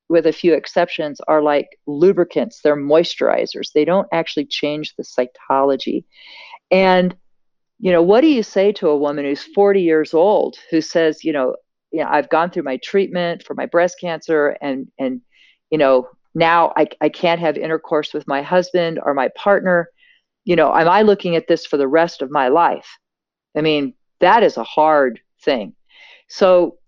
[0.09, 2.61] with a few exceptions, are like lubricants.
[2.63, 3.73] They're moisturizers.
[3.73, 6.05] They don't actually change the cytology.
[6.71, 7.17] And
[7.81, 11.25] you know, what do you say to a woman who's 40 years old who says,
[11.25, 11.55] you know,
[11.93, 15.21] you know, I've gone through my treatment for my breast cancer and and
[15.71, 19.91] you know, now I, I can't have intercourse with my husband or my partner.
[20.45, 22.89] You know, am I looking at this for the rest of my life?
[23.57, 25.75] I mean, that is a hard thing.
[26.29, 26.79] So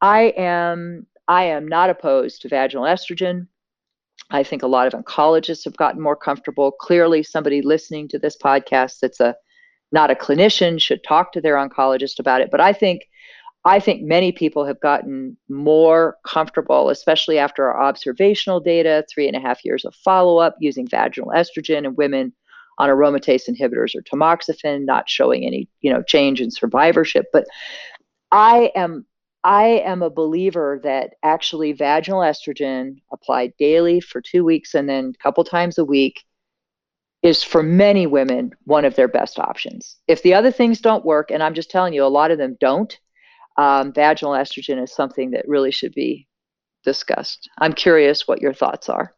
[0.00, 3.46] I am I am not opposed to vaginal estrogen.
[4.30, 6.72] I think a lot of oncologists have gotten more comfortable.
[6.72, 9.34] Clearly, somebody listening to this podcast that's a
[9.92, 12.50] not a clinician should talk to their oncologist about it.
[12.50, 13.02] But I think
[13.64, 19.36] I think many people have gotten more comfortable, especially after our observational data, three and
[19.36, 22.32] a half years of follow up using vaginal estrogen in women
[22.78, 27.26] on aromatase inhibitors or tamoxifen, not showing any you know change in survivorship.
[27.32, 27.44] But
[28.32, 29.06] I am
[29.42, 35.14] I am a believer that actually vaginal estrogen applied daily for two weeks and then
[35.18, 36.24] a couple times a week
[37.22, 39.96] is for many women one of their best options.
[40.08, 42.56] If the other things don't work, and I'm just telling you, a lot of them
[42.60, 42.98] don't,
[43.56, 46.26] um, vaginal estrogen is something that really should be
[46.82, 47.48] discussed.
[47.58, 49.14] I'm curious what your thoughts are.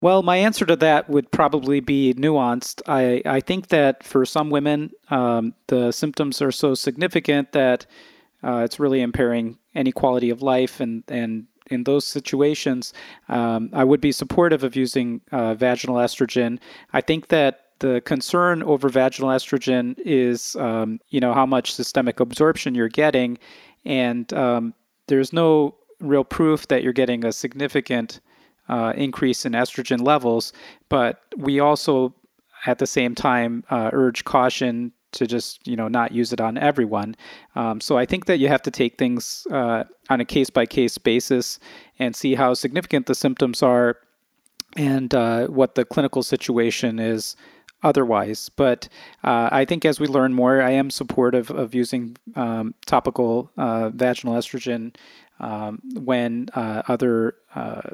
[0.00, 2.82] Well, my answer to that would probably be nuanced.
[2.86, 7.86] I, I think that for some women, um, the symptoms are so significant that
[8.44, 12.94] uh, it's really impairing any quality of life, and and in those situations,
[13.28, 16.58] um, I would be supportive of using uh, vaginal estrogen.
[16.92, 22.20] I think that the concern over vaginal estrogen is, um, you know, how much systemic
[22.20, 23.38] absorption you're getting,
[23.84, 24.74] and um,
[25.06, 28.20] there's no real proof that you're getting a significant
[28.68, 30.52] uh, increase in estrogen levels.
[30.88, 32.14] But we also,
[32.66, 36.58] at the same time, uh, urge caution to just you know not use it on
[36.58, 37.16] everyone.
[37.54, 40.66] Um, so I think that you have to take things uh, on a case by
[40.66, 41.58] case basis
[41.98, 43.96] and see how significant the symptoms are
[44.76, 47.36] and uh, what the clinical situation is
[47.82, 48.48] otherwise.
[48.48, 48.88] But
[49.24, 53.90] uh, I think as we learn more, I am supportive of using um, topical uh,
[53.90, 54.94] vaginal estrogen
[55.40, 57.90] um, when uh, other uh,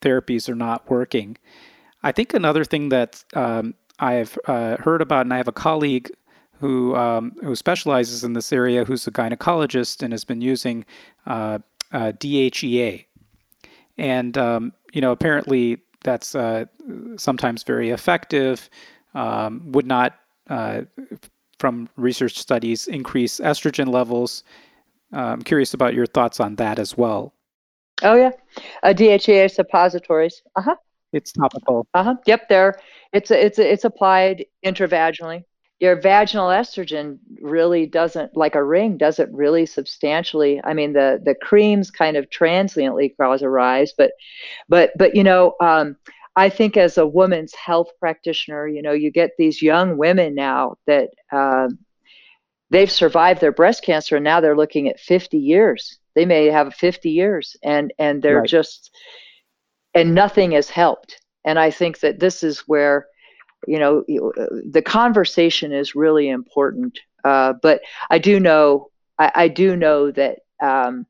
[0.00, 1.36] therapies are not working.
[2.02, 6.10] I think another thing that um, I've heard about, and I have a colleague
[6.60, 10.84] who um, who specializes in this area, who's a gynecologist and has been using
[11.26, 11.58] uh,
[11.92, 13.04] uh, DHEA,
[13.98, 16.64] and um, you know apparently that's uh,
[17.16, 18.68] sometimes very effective.
[19.14, 20.16] Um, would not,
[20.50, 20.82] uh,
[21.60, 24.42] from research studies, increase estrogen levels.
[25.12, 27.32] I'm curious about your thoughts on that as well.
[28.02, 28.32] Oh yeah,
[28.82, 30.42] uh, DHEA suppositories.
[30.56, 30.76] Uh huh.
[31.12, 31.86] It's topical.
[31.94, 32.16] Uh huh.
[32.26, 32.48] Yep.
[32.48, 32.74] There.
[33.12, 35.44] It's a, it's a, it's applied intravaginally
[35.80, 41.34] your vaginal estrogen really doesn't like a ring doesn't really substantially i mean the the
[41.34, 44.12] creams kind of transiently cause a rise but
[44.68, 45.96] but but you know um,
[46.36, 50.76] i think as a woman's health practitioner you know you get these young women now
[50.86, 51.78] that um,
[52.70, 56.74] they've survived their breast cancer and now they're looking at 50 years they may have
[56.74, 58.48] 50 years and and they're right.
[58.48, 58.94] just
[59.92, 63.06] and nothing has helped and i think that this is where
[63.66, 64.04] you know
[64.70, 70.40] the conversation is really important uh, but i do know I, I do know that
[70.60, 71.06] um,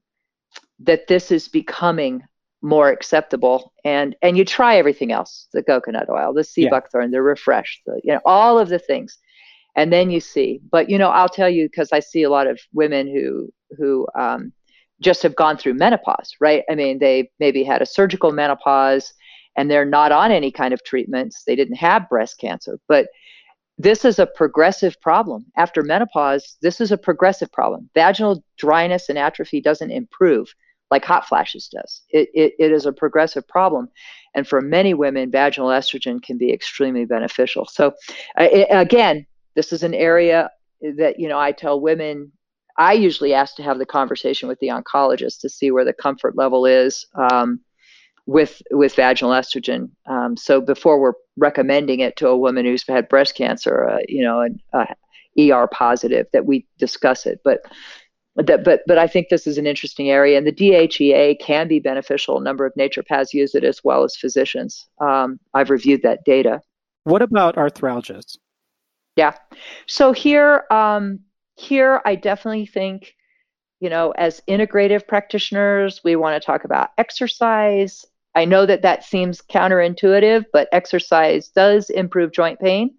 [0.81, 2.23] that this is becoming
[2.63, 6.71] more acceptable and and you try everything else the coconut oil the sea yeah.
[6.71, 9.19] buckthorn the RepHresh the you know all of the things
[9.77, 12.47] and then you see but you know i'll tell you because i see a lot
[12.47, 14.51] of women who who um,
[15.03, 19.13] just have gone through menopause right i mean they maybe had a surgical menopause
[19.57, 21.45] and they're not on any kind of treatments.
[21.47, 23.09] They didn't have breast cancer, but
[23.79, 25.47] this is a progressive problem.
[25.57, 27.91] After menopause, this is a progressive problem.
[27.95, 30.55] Vaginal dryness and atrophy doesn't improve
[30.91, 32.03] like hot flashes does.
[32.11, 33.89] It, it, it is a progressive problem.
[34.35, 37.67] And for many women, vaginal estrogen can be extremely beneficial.
[37.67, 37.89] So,
[38.39, 39.27] uh, it, again,
[39.57, 40.51] this is an area
[40.81, 42.31] that, you know, I tell women,
[42.79, 46.37] I usually ask to have the conversation with the oncologist to see where the comfort
[46.37, 47.07] level is.
[47.15, 47.61] Um,
[48.27, 49.91] with with vaginal estrogen.
[50.07, 54.23] Um, so before we're recommending it to a woman who's had breast cancer, uh, you
[54.23, 54.87] know, an uh,
[55.39, 57.41] ER positive, that we discuss it.
[57.45, 57.61] But
[58.37, 61.79] that, but but I think this is an interesting area, and the DHEA can be
[61.79, 62.39] beneficial.
[62.39, 64.89] A number of naturopaths use it as well as physicians.
[65.01, 66.61] Um, I've reviewed that data.
[67.05, 68.39] What about arthralgias?
[69.17, 69.35] Yeah,
[69.87, 71.21] so here, um,
[71.55, 73.15] here I definitely think,
[73.79, 78.05] you know, as integrative practitioners, we want to talk about exercise.
[78.35, 82.95] I know that that seems counterintuitive, but exercise does improve joint pain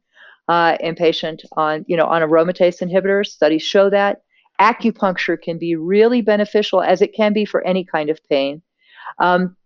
[0.47, 3.27] uh, in patient on, you know, on aromatase inhibitors.
[3.27, 4.21] Studies show that
[4.61, 8.61] acupuncture can be really beneficial as it can be for any kind of pain.
[9.19, 9.57] Um,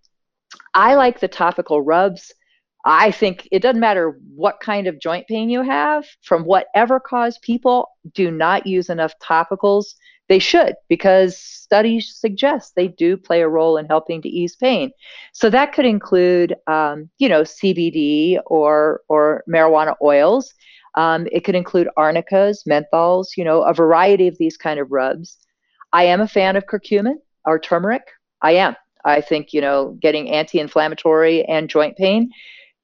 [0.74, 2.34] I like the topical rubs.
[2.86, 7.38] I think it doesn't matter what kind of joint pain you have, from whatever cause,
[7.40, 9.96] people do not use enough topicals.
[10.30, 14.92] They should, because studies suggest they do play a role in helping to ease pain.
[15.34, 20.54] So that could include, um, you know, CBD or or marijuana oils.
[20.96, 25.38] Um, it could include arnicas, menthols, you know, a variety of these kind of rubs.
[25.94, 27.16] I am a fan of curcumin
[27.46, 28.04] or turmeric.
[28.42, 28.76] I am.
[29.06, 32.32] I think, you know, getting anti inflammatory and joint pain.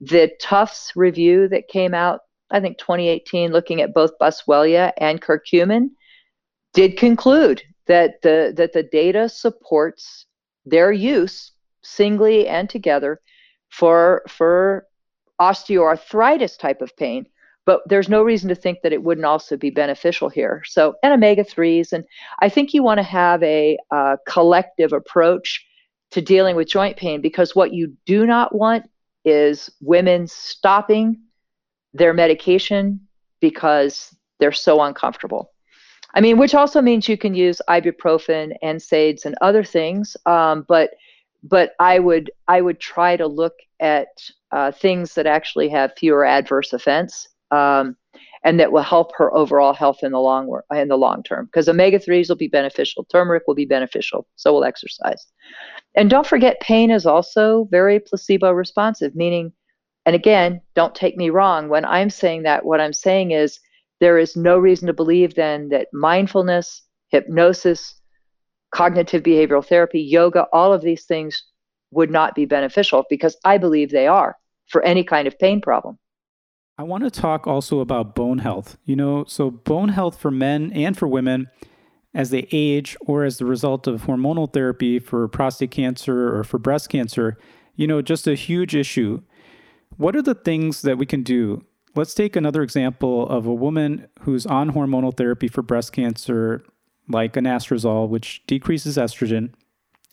[0.02, 2.22] The Tufts review that came out,
[2.52, 5.89] I think 2018, looking at both Boswellia and curcumin,
[6.76, 10.26] did conclude that the, that the data supports
[10.65, 11.51] their use
[11.84, 13.19] singly and together
[13.69, 14.86] for, for
[15.39, 17.26] osteoarthritis type of pain
[17.65, 20.61] but there's no reason to think that it wouldn't also be beneficial here.
[20.65, 21.93] So, and omega 3s.
[21.93, 22.05] And
[22.39, 25.65] I think you want to have a uh, collective approach
[26.11, 28.88] to dealing with joint pain because what you do not want
[29.26, 31.19] is women stopping
[31.93, 32.99] their medication
[33.41, 35.51] because they're so uncomfortable.
[36.16, 40.16] I mean, which also means you can use ibuprofen, NSAIDs, and other things.
[40.26, 40.91] Um, but
[41.43, 44.07] but I would I would try to look at
[44.51, 47.97] uh, things that actually have fewer adverse events um,
[48.43, 51.45] and that will help her overall health in the long in the long term.
[51.45, 55.28] Because omega threes will be beneficial, turmeric will be beneficial, so will exercise.
[55.95, 59.51] And don't forget, pain is also very placebo responsive, meaning,
[60.05, 62.66] and again, don't take me wrong when I'm saying that.
[62.66, 63.59] What I'm saying is
[64.00, 67.96] there is no reason to believe then that mindfulness, hypnosis,
[68.72, 71.43] cognitive behavioral therapy, yoga, all of these things
[71.91, 74.38] would not be beneficial because I believe they are
[74.68, 75.98] for any kind of pain problem.
[76.78, 78.78] I want to talk also about bone health.
[78.84, 81.48] You know, so bone health for men and for women
[82.14, 86.58] as they age or as the result of hormonal therapy for prostate cancer or for
[86.58, 87.38] breast cancer,
[87.76, 89.22] you know, just a huge issue.
[89.98, 91.64] What are the things that we can do?
[91.96, 96.62] Let's take another example of a woman who's on hormonal therapy for breast cancer,
[97.08, 99.54] like anastrozole, which decreases estrogen.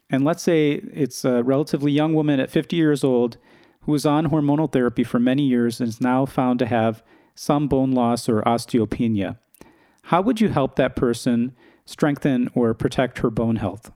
[0.09, 3.37] And let's say it's a relatively young woman at 50 years old
[3.81, 7.03] who was on hormonal therapy for many years and is now found to have
[7.35, 9.39] some bone loss or osteopenia.
[10.05, 11.53] How would you help that person
[11.85, 13.91] strengthen or protect her bone health?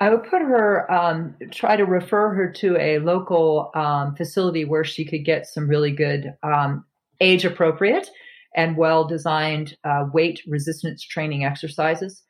[0.00, 4.84] I would put her, um, try to refer her to a local um, facility where
[4.84, 6.84] she could get some really good um,
[7.20, 8.08] age appropriate
[8.54, 12.22] and well designed uh, weight resistance training exercises.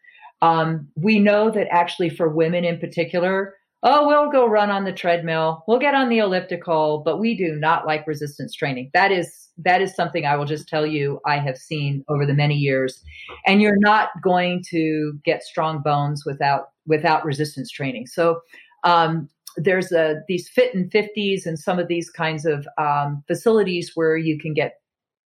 [0.42, 4.92] Um, we know that actually for women in particular, oh, we'll go run on the
[4.92, 8.90] treadmill, we'll get on the elliptical, but we do not like resistance training.
[8.92, 12.34] That is that is something I will just tell you I have seen over the
[12.34, 13.02] many years.
[13.46, 18.06] And you're not going to get strong bones without without resistance training.
[18.06, 18.40] So
[18.84, 23.92] um, there's a, these fit and 50s and some of these kinds of um, facilities
[23.94, 24.80] where you can get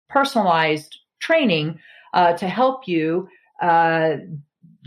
[0.09, 1.80] personalized training
[2.13, 3.27] uh, to help you
[3.61, 4.11] uh,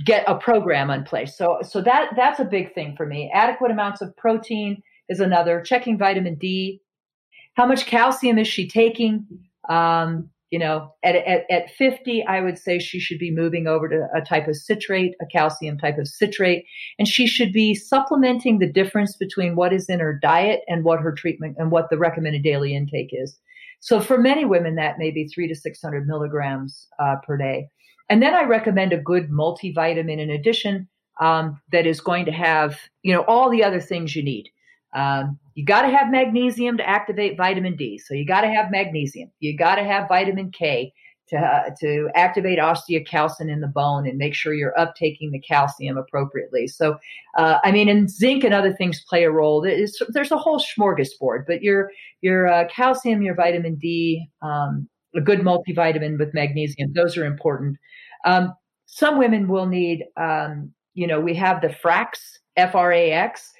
[0.05, 1.37] get a program in place.
[1.37, 3.31] So so that that's a big thing for me.
[3.33, 5.61] Adequate amounts of protein is another.
[5.61, 6.81] Checking vitamin D.
[7.55, 9.27] How much calcium is she taking?
[9.69, 13.89] Um, you know, at, at, at 50, I would say she should be moving over
[13.89, 16.67] to a type of citrate, a calcium type of citrate,
[16.99, 21.01] and she should be supplementing the difference between what is in her diet and what
[21.01, 23.39] her treatment and what the recommended daily intake is.
[23.81, 27.71] So for many women, that may be three to 600 milligrams uh, per day.
[28.11, 30.87] And then I recommend a good multivitamin in addition
[31.19, 34.51] um, that is going to have, you know, all the other things you need.
[34.95, 37.99] Um, you got to have magnesium to activate vitamin D.
[37.99, 39.31] So you got to have magnesium.
[39.41, 40.93] You got to have vitamin K
[41.29, 45.97] to, uh, to activate osteocalcin in the bone and make sure you're uptaking the calcium
[45.97, 46.67] appropriately.
[46.67, 46.99] So,
[47.39, 49.61] uh, I mean, and zinc and other things play a role.
[49.61, 50.01] There's,
[50.33, 51.91] a whole smorgasbord, but your
[52.21, 57.77] your uh, calcium, your vitamin D, um, a good multivitamin with magnesium, those are important.
[58.25, 58.55] Um,
[58.87, 63.53] some women will need, um, you know, we have the FRAX, F R A X.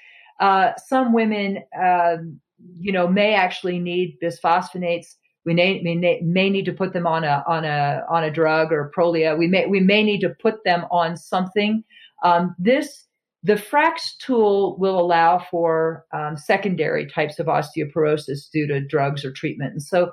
[0.43, 2.17] Uh, some women, uh,
[2.81, 5.15] you know, may actually need bisphosphonates
[5.45, 8.73] We may, may, may need to put them on a on a on a drug
[8.73, 9.39] or Prolia.
[9.39, 11.85] We may we may need to put them on something.
[12.25, 13.07] Um, this
[13.45, 19.33] the Frax tool will allow for um, secondary types of osteoporosis due to drugs or
[19.33, 20.11] treatment, and so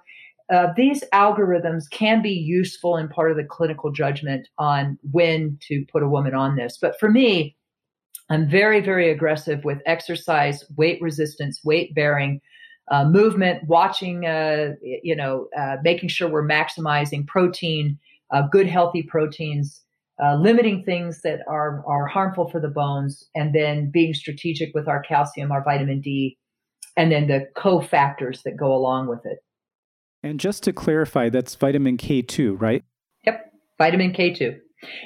[0.54, 5.86] uh, these algorithms can be useful in part of the clinical judgment on when to
[5.92, 6.78] put a woman on this.
[6.82, 7.56] But for me,
[8.30, 12.42] I'm very, very aggressive with exercise, weight resistance, weight bearing,
[12.92, 17.98] uh, movement, watching, uh, you know, uh, making sure we're maximizing protein,
[18.32, 19.84] uh, good, healthy proteins,
[20.24, 24.88] uh, limiting things that are, are harmful for the bones, and then being strategic with
[24.88, 26.38] our calcium, our vitamin D,
[26.98, 29.40] and then the cofactors that go along with it.
[30.22, 32.84] And just to clarify, that's vitamin K2, right?
[33.26, 34.58] Yep, vitamin K2.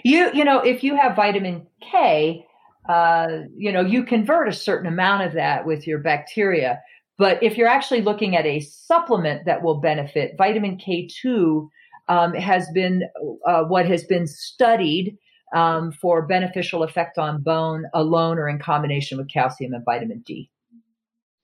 [0.03, 2.45] You, you know, if you have vitamin K,
[2.88, 6.81] uh, you know, you convert a certain amount of that with your bacteria.
[7.17, 11.67] But if you're actually looking at a supplement that will benefit, vitamin K2
[12.09, 13.03] um, has been
[13.47, 15.17] uh, what has been studied
[15.53, 20.49] um, for beneficial effect on bone alone or in combination with calcium and vitamin D.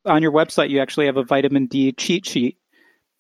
[0.06, 2.58] On your website, you actually have a vitamin D cheat sheet,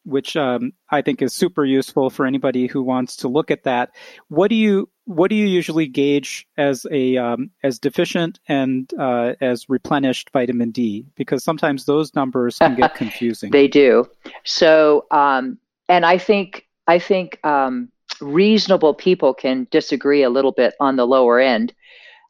[0.03, 3.91] which um, I think is super useful for anybody who wants to look at that.
[4.27, 9.33] What do you what do you usually gauge as a um, as deficient and uh,
[9.41, 11.07] as replenished vitamin D?
[11.15, 13.49] Because sometimes those numbers can get confusing.
[13.49, 14.05] they do.
[14.45, 15.57] So, um,
[15.87, 17.89] and I think I think um,
[18.21, 21.73] reasonable people can disagree a little bit on the lower end.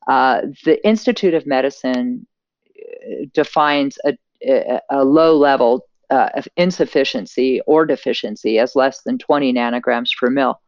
[0.07, 2.25] Uh, the Institute of Medicine
[2.79, 9.53] uh, defines a, a low level uh, of insufficiency or deficiency as less than 20
[9.53, 10.61] nanograms per mil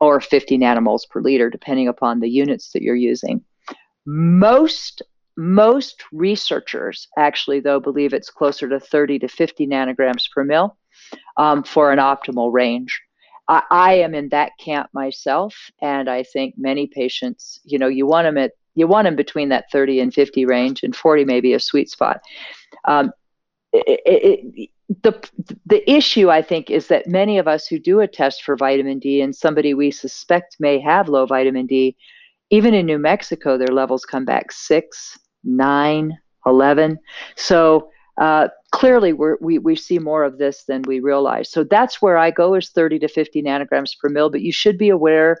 [0.00, 3.42] or 50 nanomoles per liter, depending upon the units that you're using.
[4.06, 5.02] Most
[5.36, 10.76] most researchers actually, though, believe it's closer to 30 to 50 nanograms per mil
[11.38, 13.00] um, for an optimal range.
[13.48, 18.06] I, I, am in that camp myself, and I think many patients, you know, you
[18.06, 21.40] want them at you want them between that 30 and 50 range, and 40 may
[21.40, 22.20] be a sweet spot.
[22.84, 23.12] Um,
[23.72, 24.70] it, it,
[25.02, 25.30] the
[25.66, 28.98] the issue I think is that many of us who do a test for vitamin
[28.98, 31.96] D and somebody we suspect may have low vitamin D,
[32.50, 36.98] even in New Mexico, their levels come back six, nine, 11.
[37.36, 37.88] So
[38.20, 41.50] uh, clearly we we see more of this than we realize.
[41.50, 44.28] So that's where I go is 30 to 50 nanograms per mil.
[44.28, 45.38] But you should be aware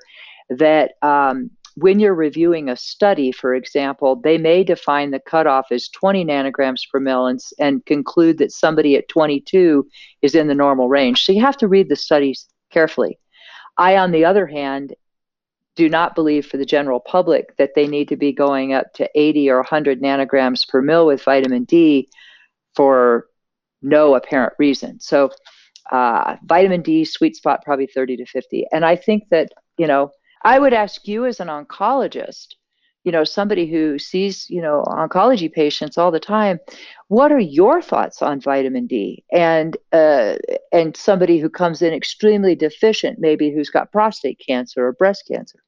[0.50, 5.88] that um, when you're reviewing a study, for example, they may define the cutoff as
[5.88, 9.86] 20 nanograms per mil and, and conclude that somebody at 22
[10.22, 11.24] is in the normal range.
[11.24, 13.18] So you have to read the studies carefully.
[13.76, 14.94] I, on the other hand,
[15.76, 19.08] do not believe for the general public that they need to be going up to
[19.14, 22.08] 80 or 100 nanograms per mil with vitamin D
[22.74, 23.26] for
[23.80, 25.00] no apparent reason.
[25.00, 25.30] So,
[25.90, 28.66] uh, vitamin D sweet spot probably 30 to 50.
[28.72, 30.10] And I think that, you know,
[30.42, 32.54] I would ask you as an oncologist,
[33.04, 36.60] you know, somebody who sees, you know, oncology patients all the time,
[37.08, 39.24] what are your thoughts on vitamin D?
[39.32, 40.36] And uh,
[40.72, 45.62] and somebody who comes in extremely deficient, maybe who's got prostate cancer or breast cancer.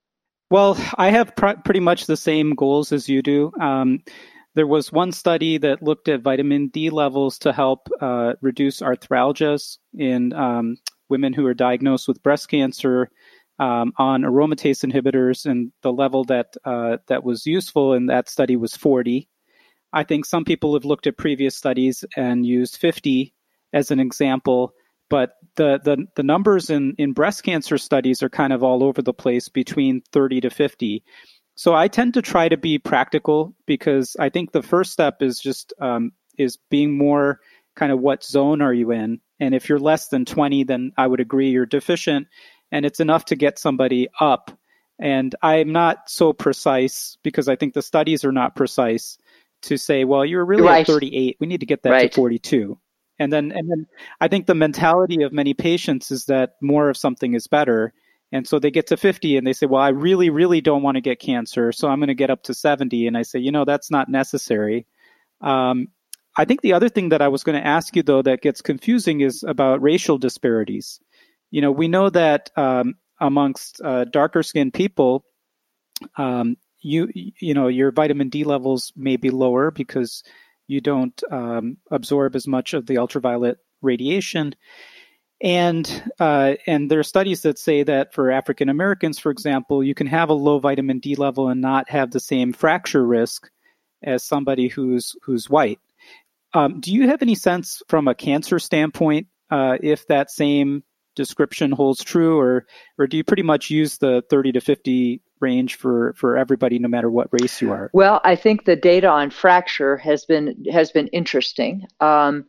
[0.51, 3.53] Well, I have pr- pretty much the same goals as you do.
[3.59, 4.01] Um,
[4.55, 9.79] there was one study that looked at vitamin D levels to help uh, reduce arthralgias
[9.95, 10.77] in um,
[11.09, 13.11] women who are diagnosed with breast cancer
[13.59, 18.57] um, on aromatase inhibitors, and the level that uh, that was useful in that study
[18.57, 19.29] was 40.
[19.93, 23.35] I think some people have looked at previous studies and used 50
[23.73, 24.73] as an example,
[25.11, 29.03] but the the, the numbers in, in breast cancer studies are kind of all over
[29.03, 31.05] the place between 30 to 50.
[31.55, 35.39] So I tend to try to be practical because I think the first step is
[35.39, 37.41] just um, is being more
[37.77, 41.07] kind of what zone are you in, and if you're less than 20, then I
[41.07, 42.29] would agree you're deficient
[42.73, 44.51] and it's enough to get somebody up.
[44.99, 49.19] And I'm not so precise because I think the studies are not precise
[49.63, 50.81] to say, well, you're really right.
[50.81, 51.37] at 38.
[51.39, 52.11] We need to get that right.
[52.11, 52.79] to 42.
[53.19, 53.87] And then, and then
[54.21, 57.93] I think the mentality of many patients is that more of something is better.
[58.33, 60.97] And so they get to 50 and they say, well, I really, really don't want
[60.97, 61.71] to get cancer.
[61.73, 63.07] So I'm going to get up to 70.
[63.07, 64.87] And I say, you know, that's not necessary.
[65.41, 65.89] Um,
[66.37, 68.63] I think the other thing that I was going to ask you, though, that gets
[68.63, 70.99] confusing is about racial disparities
[71.53, 75.25] you know, we know that um, amongst uh, darker skinned people,
[76.17, 80.25] um, you you know your vitamin D levels may be lower because
[80.67, 84.57] you don't um, absorb as much of the ultraviolet radiation.
[85.43, 85.87] And
[86.19, 90.07] uh, and there are studies that say that for African Americans, for example, you can
[90.07, 93.51] have a low vitamin D level and not have the same fracture risk
[94.03, 95.81] as somebody who's who's white.
[96.55, 100.83] Um, do you have any sense from a cancer standpoint uh, if that same
[101.15, 102.67] description holds true, or
[102.99, 106.89] or do you pretty much use the 30 to 50 range for for everybody, no
[106.89, 107.91] matter what race you are?
[107.93, 111.87] Well, I think the data on fracture has been has been interesting.
[112.01, 112.47] Um,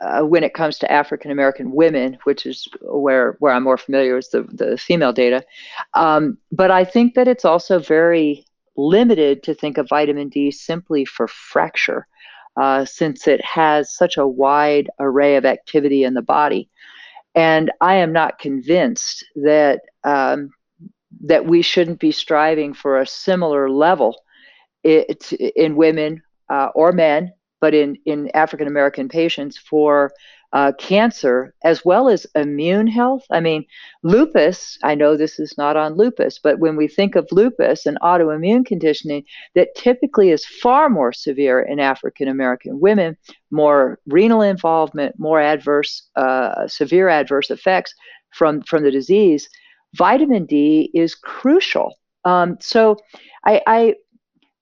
[0.00, 4.16] uh, when it comes to African American women, which is where where I'm more familiar
[4.16, 5.44] with the the female data,
[5.94, 8.44] um, but I think that it's also very
[8.76, 12.08] limited to think of vitamin D simply for fracture,
[12.56, 16.68] uh, since it has such a wide array of activity in the body.
[17.34, 20.50] And I am not convinced that um,
[21.24, 24.22] that we shouldn't be striving for a similar level
[24.82, 30.10] it, in women uh, or men, but in in African American patients for
[30.52, 33.24] uh, cancer as well as immune health.
[33.30, 33.64] I mean,
[34.02, 37.98] lupus, I know this is not on lupus, but when we think of lupus and
[38.00, 39.24] autoimmune conditioning,
[39.54, 43.16] that typically is far more severe in African American women,
[43.50, 47.94] more renal involvement, more adverse, uh, severe adverse effects
[48.34, 49.48] from, from the disease.
[49.94, 51.94] Vitamin D is crucial.
[52.24, 52.96] Um, so
[53.44, 53.94] I, I,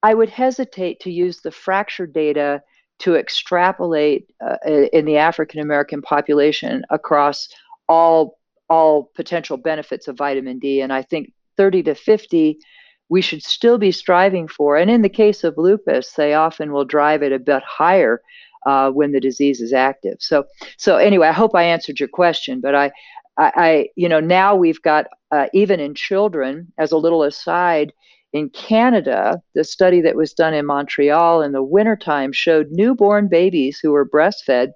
[0.02, 2.62] I would hesitate to use the fracture data
[3.00, 4.56] to extrapolate uh,
[4.92, 7.48] in the African American population across
[7.88, 8.38] all
[8.68, 10.80] all potential benefits of vitamin D.
[10.80, 12.58] And I think 30 to 50
[13.10, 14.76] we should still be striving for.
[14.76, 18.22] And in the case of lupus, they often will drive it a bit higher
[18.66, 20.16] uh, when the disease is active.
[20.20, 20.44] So,
[20.76, 22.60] so anyway, I hope I answered your question.
[22.60, 22.92] But I,
[23.36, 27.92] I, I you know, now we've got uh, even in children, as a little aside,
[28.32, 33.80] in Canada, the study that was done in Montreal in the wintertime showed newborn babies
[33.82, 34.72] who were breastfed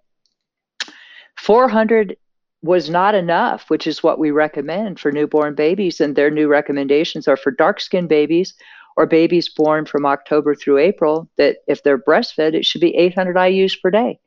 [1.36, 2.16] 400
[2.62, 6.00] was not enough, which is what we recommend for newborn babies.
[6.00, 8.54] And their new recommendations are for dark skinned babies
[8.96, 13.36] or babies born from October through April, that if they're breastfed, it should be 800
[13.36, 14.18] IUs per day.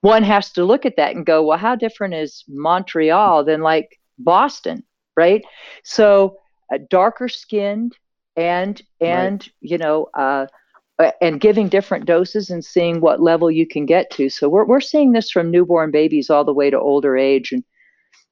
[0.00, 4.00] One has to look at that and go, well, how different is Montreal than like
[4.18, 4.82] Boston,
[5.16, 5.44] right?
[5.84, 6.38] So,
[6.72, 7.96] uh, darker skinned,
[8.36, 9.52] and and right.
[9.60, 10.46] you know uh,
[10.98, 14.28] uh, and giving different doses and seeing what level you can get to.
[14.28, 17.52] So we're we're seeing this from newborn babies all the way to older age.
[17.52, 17.64] And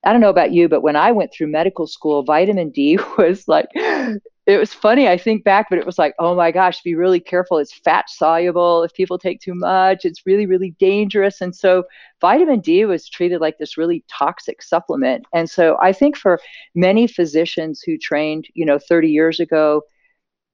[0.04, 3.46] I don't know about you, but when I went through medical school, vitamin D was
[3.48, 5.08] like it was funny.
[5.08, 7.58] I think back, but it was like, oh my gosh, be really careful.
[7.58, 8.82] It's fat soluble.
[8.82, 11.40] If people take too much, it's really, really dangerous.
[11.40, 11.84] And so
[12.20, 15.26] vitamin D was treated like this really toxic supplement.
[15.32, 16.40] And so I think for
[16.74, 19.82] many physicians who trained, you know, 30 years ago,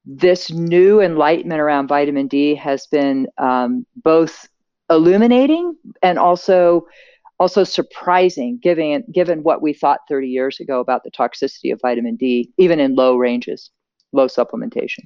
[0.08, 4.48] this new enlightenment around vitamin D has been um, both
[4.88, 6.86] illuminating and also
[7.38, 12.16] also surprising given given what we thought 30 years ago about the toxicity of vitamin
[12.16, 13.70] D even in low ranges
[14.12, 15.04] low supplementation.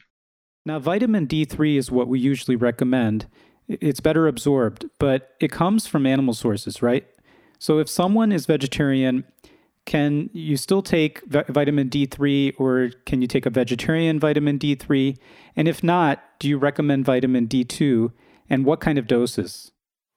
[0.65, 3.27] Now vitamin D3 is what we usually recommend.
[3.67, 7.05] It's better absorbed but it comes from animal sources right?
[7.59, 9.25] So if someone is vegetarian
[9.85, 15.17] can you still take vitamin D3 or can you take a vegetarian vitamin D3?
[15.57, 18.13] And if not, do you recommend vitamin D2
[18.49, 19.73] and what kind of doses?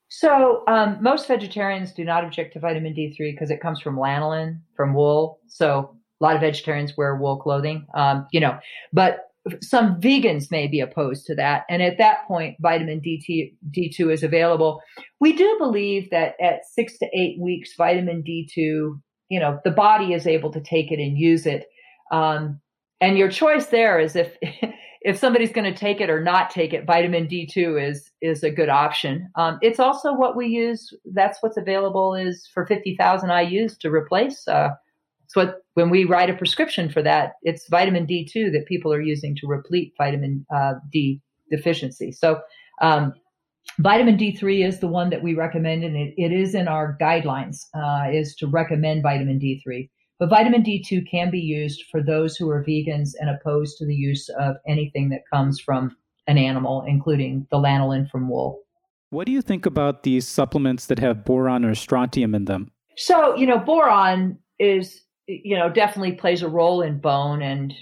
[0.07, 4.59] So, um, most vegetarians do not object to vitamin D3 because it comes from lanolin,
[4.75, 5.39] from wool.
[5.47, 8.57] So, a lot of vegetarians wear wool clothing, um, you know,
[8.93, 11.63] but some vegans may be opposed to that.
[11.69, 14.81] And at that point, vitamin D2, D2 is available.
[15.19, 18.99] We do believe that at six to eight weeks, vitamin D2
[19.29, 21.67] you know the body is able to take it and use it.
[22.11, 22.59] Um,
[23.01, 24.37] and your choice there is if
[25.01, 28.51] if somebody's going to take it or not take it vitamin d2 is is a
[28.51, 29.29] good option.
[29.35, 34.47] Um, it's also what we use that's what's available is for 50000 ius to replace
[34.47, 34.69] uh,
[35.33, 39.35] what when we write a prescription for that it's vitamin d2 that people are using
[39.35, 41.21] to replete vitamin uh, d
[41.51, 42.11] deficiency.
[42.11, 42.39] So
[42.81, 43.13] um,
[43.79, 47.65] Vitamin D3 is the one that we recommend, and it, it is in our guidelines,
[47.73, 49.89] uh, is to recommend vitamin D3.
[50.17, 53.95] But vitamin D2 can be used for those who are vegans and opposed to the
[53.95, 55.95] use of anything that comes from
[56.27, 58.61] an animal, including the lanolin from wool.
[59.09, 62.71] What do you think about these supplements that have boron or strontium in them?
[62.97, 67.73] So, you know, boron is, you know, definitely plays a role in bone and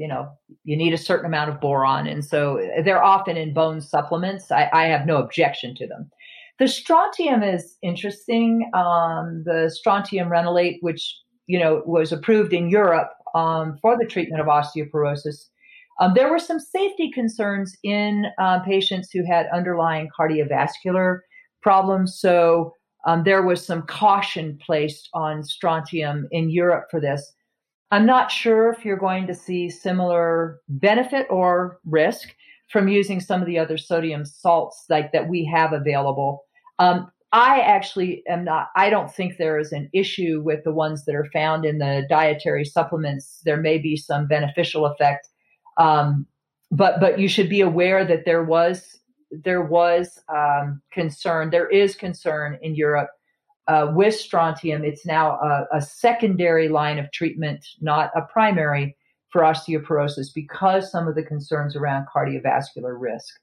[0.00, 0.22] you know
[0.64, 2.06] you need a certain amount of boron.
[2.06, 2.38] And so
[2.84, 4.50] they're often in bone supplements.
[4.50, 6.10] I, I have no objection to them.
[6.58, 8.70] The strontium is interesting.
[8.74, 11.02] Um, the strontium ranelate which
[11.46, 15.50] you know was approved in europe um, for the treatment of osteoporosis
[16.00, 21.18] um, there were some safety concerns in uh, patients who had underlying cardiovascular
[21.62, 22.18] problems.
[22.18, 22.72] So
[23.06, 27.34] um, there was some caution placed on strontium in europe for this
[27.90, 32.34] I'm not sure if you're going to see similar benefit or risk
[32.68, 36.44] from using some of the other sodium salts like that we have available.
[36.78, 41.04] Um, I actually am not, I don't think there is an issue with the ones
[41.04, 43.40] that are found in the dietary supplements.
[43.44, 45.28] There may be some beneficial effect.
[45.76, 46.26] Um,
[46.70, 48.98] but but you should be aware that there was
[49.30, 51.50] there was um, concern.
[51.50, 53.10] There is concern in Europe
[53.70, 54.82] uh, with strontium.
[54.84, 58.96] It's now a, a, secondary line of treatment, not a primary
[59.28, 63.38] for osteoporosis, because some of the concerns around cardiovascular risk.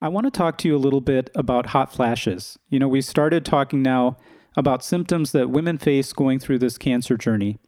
[0.00, 2.56] I want to talk to you a little bit about hot flashes.
[2.68, 4.18] You know, we started talking now
[4.56, 7.58] about symptoms that women face going through this cancer journey.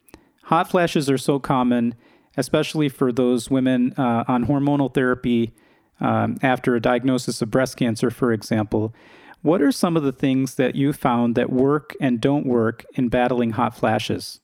[0.43, 1.95] Hot flashes are so common,
[2.37, 5.53] especially for those women uh, on hormonal therapy
[5.99, 8.93] um, after a diagnosis of breast cancer, for example.
[9.41, 13.07] What are some of the things that you found that work and don't work in
[13.07, 14.41] battling hot flashes?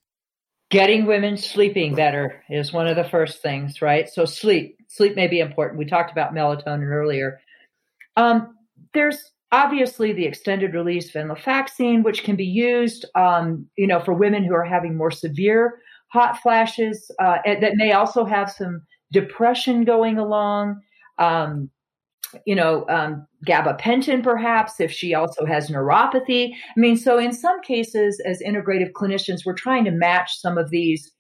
[0.72, 4.10] Getting women sleeping better is one of the first things, right?
[4.10, 4.78] So, sleep.
[4.88, 5.78] Sleep may be important.
[5.78, 7.40] We talked about melatonin earlier.
[8.16, 8.56] Um,
[8.94, 14.44] there's obviously the extended release venlafaxine, which can be used, um, you know, for women
[14.44, 18.82] who are having more severe hot flashes uh, that may also have some
[19.12, 20.82] depression going along
[21.20, 21.70] um,
[22.46, 26.54] you know, um, gabapentin, perhaps, if she also has neuropathy.
[26.54, 30.70] I mean, so in some cases, as integrative clinicians, we're trying to match some of
[30.70, 31.12] these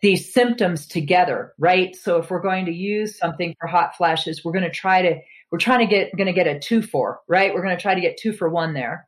[0.00, 1.96] these symptoms together, right?
[1.96, 5.16] So if we're going to use something for hot flashes, we're going to try to
[5.50, 7.52] we're trying to get going to get a two for, right?
[7.52, 9.06] We're going to try to get two for one there.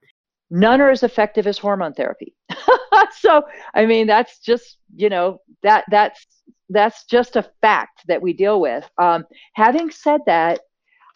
[0.51, 2.34] None are as effective as hormone therapy.
[3.18, 3.43] so
[3.74, 6.26] I mean, that's just you know that that's
[6.70, 8.88] that's just a fact that we deal with.
[8.99, 10.61] Um, having said that,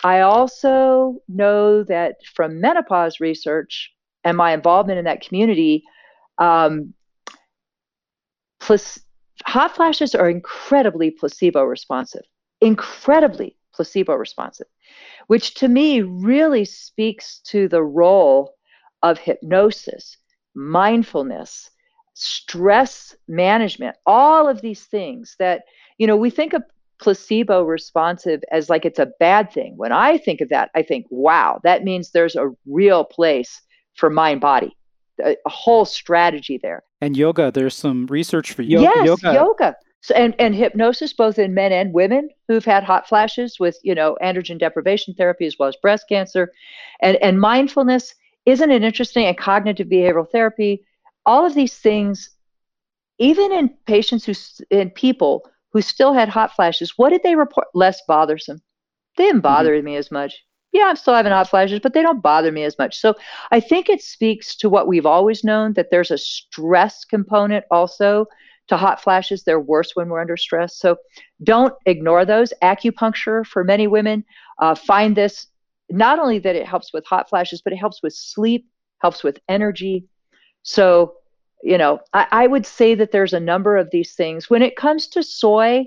[0.05, 3.91] I also know that from menopause research
[4.23, 5.83] and my involvement in that community,
[6.37, 6.93] um,
[8.61, 9.01] plus,
[9.47, 12.25] hot flashes are incredibly placebo responsive,
[12.61, 14.67] incredibly placebo responsive,
[15.27, 18.55] which to me really speaks to the role
[19.03, 20.19] of hypnosis,
[20.55, 21.71] mindfulness,
[22.13, 25.63] stress management, all of these things that,
[25.97, 26.63] you know, we think of
[27.01, 29.75] placebo responsive as like it's a bad thing.
[29.77, 33.61] When I think of that, I think, wow, that means there's a real place
[33.97, 34.77] for mind body,
[35.25, 36.83] a, a whole strategy there.
[37.01, 39.35] And yoga, there's some research for yo- yes, yoga.
[39.35, 39.77] yoga.
[40.01, 43.95] So, and, and hypnosis, both in men and women who've had hot flashes with, you
[43.95, 46.53] know, androgen deprivation therapy as well as breast cancer.
[47.01, 48.15] And, and mindfulness,
[48.45, 49.25] isn't it interesting?
[49.27, 50.85] And cognitive behavioral therapy
[51.27, 52.31] all of these things,
[53.19, 54.35] even in patients who,
[54.71, 57.67] in people who still had hot flashes, what did they report?
[57.75, 58.63] Less bothersome.
[59.19, 59.43] They didn't mm-hmm.
[59.43, 59.85] bother mm-hmm.
[59.85, 60.43] me as much.
[60.73, 62.99] Yeah, I'm still having hot flashes, but they don't bother me as much.
[62.99, 63.15] So
[63.53, 68.27] I think it speaks to what we've always known that there's a stress component also
[68.69, 69.45] to hot flashes.
[69.45, 70.79] They're worse when we're under stress.
[70.79, 70.97] So
[71.43, 72.53] don't ignore those.
[72.63, 74.25] Acupuncture for many women
[74.59, 75.49] uh, find this
[75.91, 78.67] not only that it helps with hot flashes, but it helps with sleep,
[79.01, 80.09] helps with energy,
[80.65, 81.17] so,
[81.65, 84.51] you know, I, I would say that there's a number of these things.
[84.51, 85.87] When it comes to soy,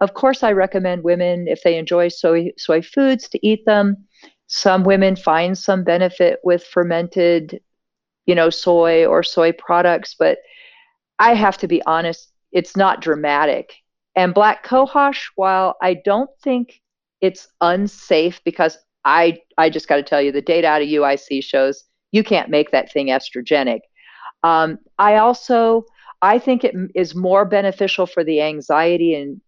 [0.00, 4.06] of course, I recommend women, if they enjoy soy, soy foods, to eat them.
[4.46, 7.60] Some women find some benefit with fermented,
[8.24, 10.38] you know, soy or soy products, but
[11.18, 13.74] I have to be honest, it's not dramatic.
[14.16, 16.80] And black cohosh, while I don't think
[17.20, 21.44] it's unsafe because I I just got to tell you the data out of UIC
[21.44, 23.80] shows you can't make that thing estrogenic.
[24.42, 25.84] Um, I also
[26.22, 29.40] I think it is more beneficial for the anxiety and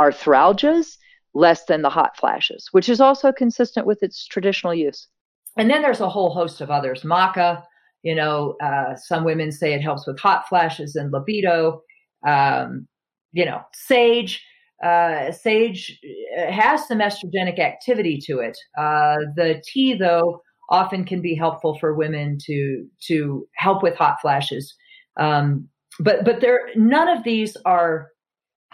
[0.00, 0.98] arthralgias
[1.34, 5.08] less than the hot flashes, which is also consistent with its traditional use.
[5.56, 7.02] And then there's a whole host of others.
[7.02, 7.62] Maca,
[8.02, 11.82] you know, uh, some women say it helps with hot flashes and libido.
[12.26, 12.86] Um,
[13.32, 14.44] you know, sage.
[14.82, 16.00] Uh, sage
[16.36, 18.58] uh, has some estrogenic activity to it.
[18.76, 20.42] Uh, the tea, though,
[20.72, 24.74] often can be helpful for women to to help with hot flashes.
[25.20, 25.68] Um,
[26.00, 28.08] but but there none of these are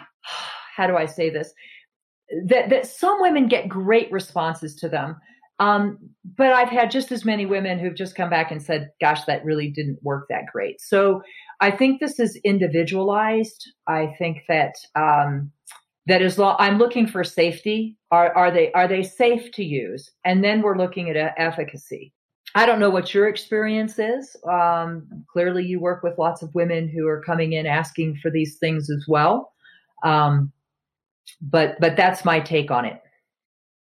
[0.75, 1.53] how do I say this
[2.47, 5.17] that that some women get great responses to them.
[5.59, 5.97] Um,
[6.37, 9.43] but I've had just as many women who've just come back and said, "Gosh, that
[9.43, 11.21] really didn't work that great." So
[11.59, 13.69] I think this is individualized.
[13.85, 15.51] I think that um,
[16.09, 17.95] that as long I'm looking for safety.
[18.11, 20.11] Are are they are they safe to use?
[20.25, 22.11] And then we're looking at efficacy.
[22.55, 24.35] I don't know what your experience is.
[24.51, 28.57] Um, clearly, you work with lots of women who are coming in asking for these
[28.57, 29.53] things as well.
[30.03, 30.51] Um,
[31.41, 32.99] but but that's my take on it.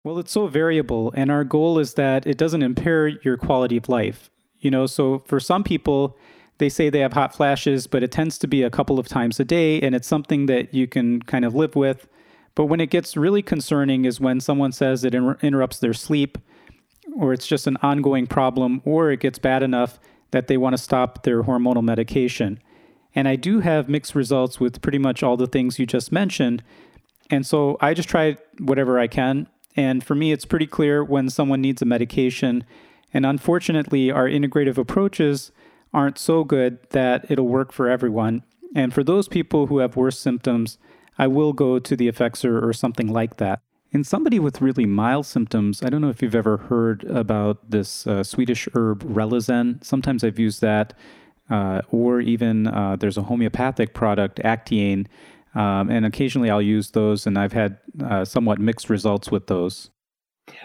[0.05, 3.89] Well, it's so variable, and our goal is that it doesn't impair your quality of
[3.89, 4.29] life.
[4.59, 6.17] You know, so for some people,
[6.57, 9.39] they say they have hot flashes, but it tends to be a couple of times
[9.39, 12.07] a day, and it's something that you can kind of live with.
[12.55, 16.37] But when it gets really concerning is when someone says it inter- interrupts their sleep.
[17.15, 19.99] or it's just an ongoing problem, or it gets bad enough
[20.31, 22.59] that they want to stop their hormonal medication.
[23.15, 26.63] And I do have mixed results with pretty much all the things you just mentioned.
[27.29, 29.47] And so I just try whatever I can.
[29.75, 32.63] And for me, it's pretty clear when someone needs a medication.
[33.13, 35.51] And unfortunately, our integrative approaches
[35.93, 38.43] aren't so good that it'll work for everyone.
[38.75, 40.77] And for those people who have worse symptoms,
[41.17, 43.61] I will go to the Effexor or something like that.
[43.91, 48.07] In somebody with really mild symptoms, I don't know if you've ever heard about this
[48.07, 49.83] uh, Swedish herb Relizen.
[49.83, 50.93] Sometimes I've used that,
[51.51, 55.05] uh, or even uh, there's a homeopathic product, Acteane,
[55.53, 59.91] um, and occasionally I'll use those, and I've had uh, somewhat mixed results with those.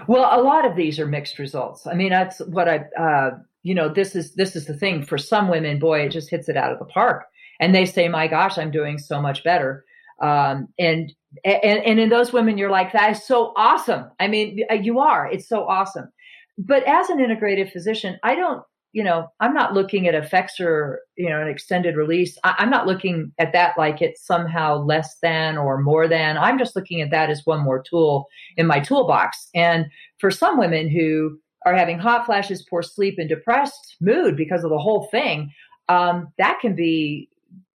[0.07, 1.87] Well, a lot of these are mixed results.
[1.87, 3.31] I mean, that's what I, uh,
[3.63, 5.05] you know, this is this is the thing.
[5.05, 7.25] For some women, boy, it just hits it out of the park,
[7.61, 9.85] and they say, "My gosh, I'm doing so much better."
[10.21, 11.13] Um, and
[11.45, 14.11] and and in those women you're like that is so awesome.
[14.19, 15.31] I mean uh, you are.
[15.31, 16.11] It's so awesome.
[16.57, 21.29] But as an integrative physician i don't you know i'm not looking at Effexor you
[21.29, 22.37] know an extended release.
[22.43, 26.37] I, i'm not looking at that like it's somehow less than or more than.
[26.37, 29.51] I'm just looking at that as one more tool in my toolbox.
[29.55, 29.87] And
[30.19, 34.71] for some women who are having hot flashes poor sleep and depressed mood because of
[34.71, 35.51] the whole thing
[35.89, 37.29] um, that can be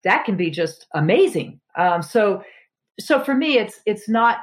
[0.02, 1.60] that can be just amazing.
[1.76, 2.42] Um, so
[2.98, 4.38] so for me it's it's not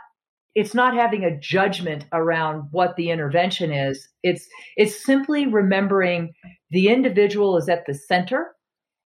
[0.55, 4.07] it's not having a judgment around what the intervention is.
[4.23, 6.33] It's it's simply remembering
[6.71, 8.53] the individual is at the center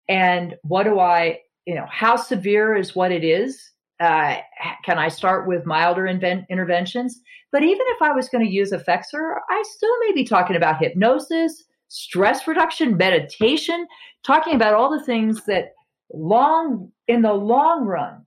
[0.10, 4.38] and what do i you know how severe is what it is uh,
[4.84, 7.22] can i start with milder invent- interventions
[7.52, 10.80] but even if i was going to use effexor i still may be talking about
[10.80, 13.88] hypnosis stress reduction meditation
[14.24, 15.74] talking about all the things that
[16.14, 18.26] long in the long run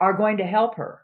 [0.00, 1.03] are going to help her.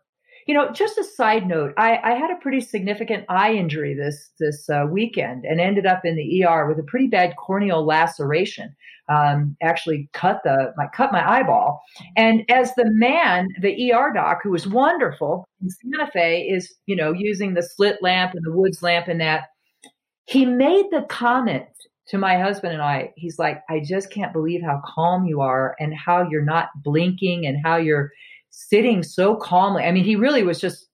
[0.51, 4.32] You know, just a side note, I, I had a pretty significant eye injury this
[4.40, 8.74] this uh, weekend and ended up in the ER with a pretty bad corneal laceration.
[9.09, 11.80] Um, actually, cut the my cut my eyeball.
[12.16, 16.96] And as the man, the ER doc, who was wonderful in Santa Fe, is you
[16.96, 19.51] know using the slit lamp and the woods lamp and that,
[20.24, 21.66] he made the comment
[22.09, 23.12] to my husband and I.
[23.14, 27.46] He's like, I just can't believe how calm you are and how you're not blinking
[27.46, 28.11] and how you're
[28.51, 29.84] sitting so calmly.
[29.84, 30.88] I mean, he really was just,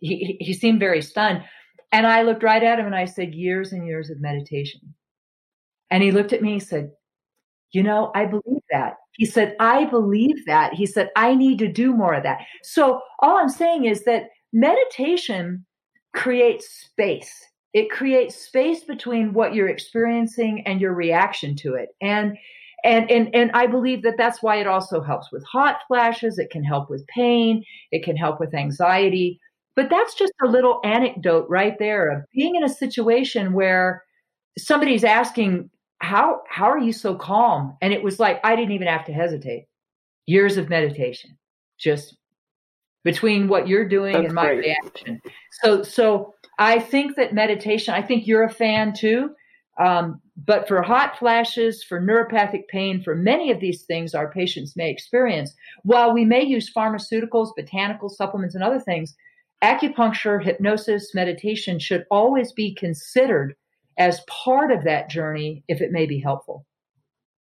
[0.00, 1.42] he, he seemed very stunned.
[1.92, 4.80] And I looked right at him and I said, years and years of meditation.
[5.90, 6.90] And he looked at me and said,
[7.72, 8.94] you know, I believe that.
[9.16, 10.72] He said, I believe that.
[10.72, 12.40] He said, I need to do more of that.
[12.62, 15.66] So all I'm saying is that meditation
[16.14, 17.32] creates space.
[17.74, 21.90] It creates space between what you're experiencing and your reaction to it.
[22.00, 22.36] And
[22.84, 26.38] and and and i believe that that's why it also helps with hot flashes.
[26.38, 27.64] It can help with pain.
[27.90, 29.40] It can help with anxiety.
[29.74, 34.04] But that's just a little anecdote right there of being in a situation where
[34.58, 37.76] somebody's asking how how are you so calm?
[37.80, 39.66] And it was like i didn't even have to hesitate.
[40.26, 41.38] Years of meditation
[41.78, 42.16] just
[43.04, 44.58] between what you're doing that's and my great.
[44.58, 45.20] reaction.
[45.62, 49.30] So so i think that meditation i think you're a fan too
[49.78, 54.76] um, but for hot flashes, for neuropathic pain, for many of these things our patients
[54.76, 59.14] may experience, while we may use pharmaceuticals, botanical supplements, and other things,
[59.62, 63.54] acupuncture, hypnosis, meditation should always be considered
[63.98, 66.66] as part of that journey if it may be helpful.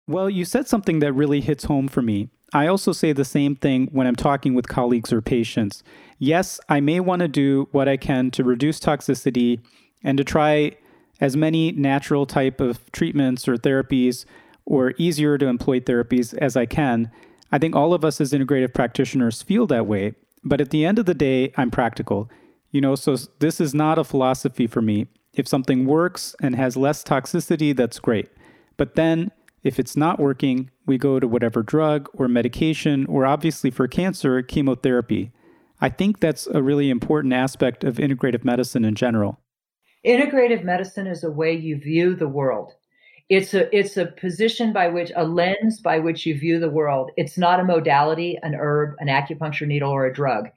[0.06, 2.28] Well, you said something that really hits home for me.
[2.52, 5.84] I also say the same thing when I'm talking with colleagues or patients.
[6.18, 9.60] Yes, I may want to do what I can to reduce toxicity
[10.02, 10.76] and to try
[11.20, 14.24] as many natural type of treatments or therapies
[14.64, 17.10] or easier to employ therapies as I can.
[17.52, 20.14] I think all of us as integrative practitioners feel that way.
[20.44, 22.30] But at the end of the day, I'm practical.
[22.70, 25.08] You know, so this is not a philosophy for me.
[25.34, 28.28] If something works and has less toxicity, that's great.
[28.76, 29.30] But then
[29.62, 34.40] if it's not working, we go to whatever drug or medication, or obviously for cancer,
[34.42, 35.32] chemotherapy.
[35.80, 39.38] I think that's a really important aspect of integrative medicine in general.
[40.06, 42.72] Integrative medicine is a way you view the world.
[43.28, 47.10] It's a it's a position by which a lens by which you view the world.
[47.16, 50.48] It's not a modality, an herb, an acupuncture needle, or a drug.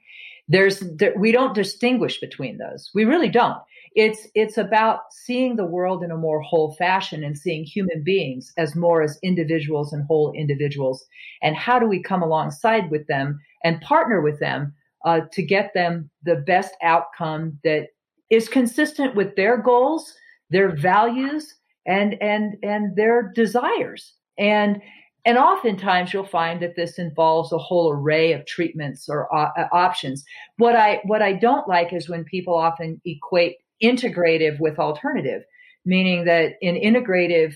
[0.48, 2.90] There's there, we don't distinguish between those.
[2.94, 3.58] We really don't.
[3.94, 8.52] It's it's about seeing the world in a more whole fashion and seeing human beings
[8.56, 11.06] as more as individuals and whole individuals.
[11.42, 14.74] And how do we come alongside with them and partner with them
[15.04, 17.88] uh, to get them the best outcome that
[18.34, 20.14] is consistent with their goals,
[20.50, 21.54] their values,
[21.86, 24.14] and and and their desires.
[24.38, 24.80] And
[25.24, 30.24] and oftentimes you'll find that this involves a whole array of treatments or uh, options.
[30.58, 35.42] What I what I don't like is when people often equate integrative with alternative,
[35.84, 37.54] meaning that in integrative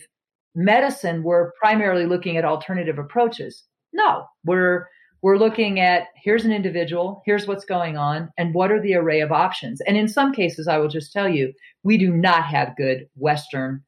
[0.54, 3.64] medicine, we're primarily looking at alternative approaches.
[3.92, 4.86] No, we're
[5.22, 9.20] we're looking at here's an individual, here's what's going on, and what are the array
[9.20, 9.80] of options.
[9.82, 11.52] And in some cases, I will just tell you,
[11.82, 13.82] we do not have good Western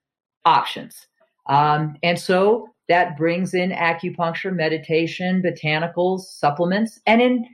[0.44, 1.06] options.
[1.48, 7.46] Um, and so that brings in acupuncture, meditation, botanicals, supplements, and in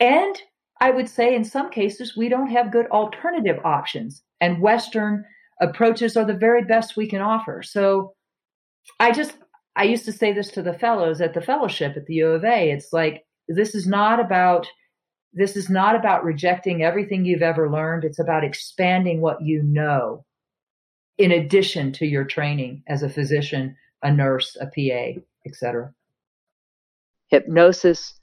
[0.00, 0.40] and
[0.80, 4.22] I would say in some cases we don't have good alternative options.
[4.40, 5.24] And Western
[5.60, 7.62] approaches are the very best we can offer.
[7.62, 8.14] So
[9.00, 9.32] I just
[9.78, 12.44] I used to say this to the fellows at the fellowship at the U of
[12.44, 12.72] A.
[12.72, 14.66] It's like this is not about
[15.32, 18.04] this is not about rejecting everything you've ever learned.
[18.04, 20.24] It's about expanding what you know
[21.16, 25.92] in addition to your training as a physician, a nurse, a PA, etc.
[27.28, 28.14] Hypnosis,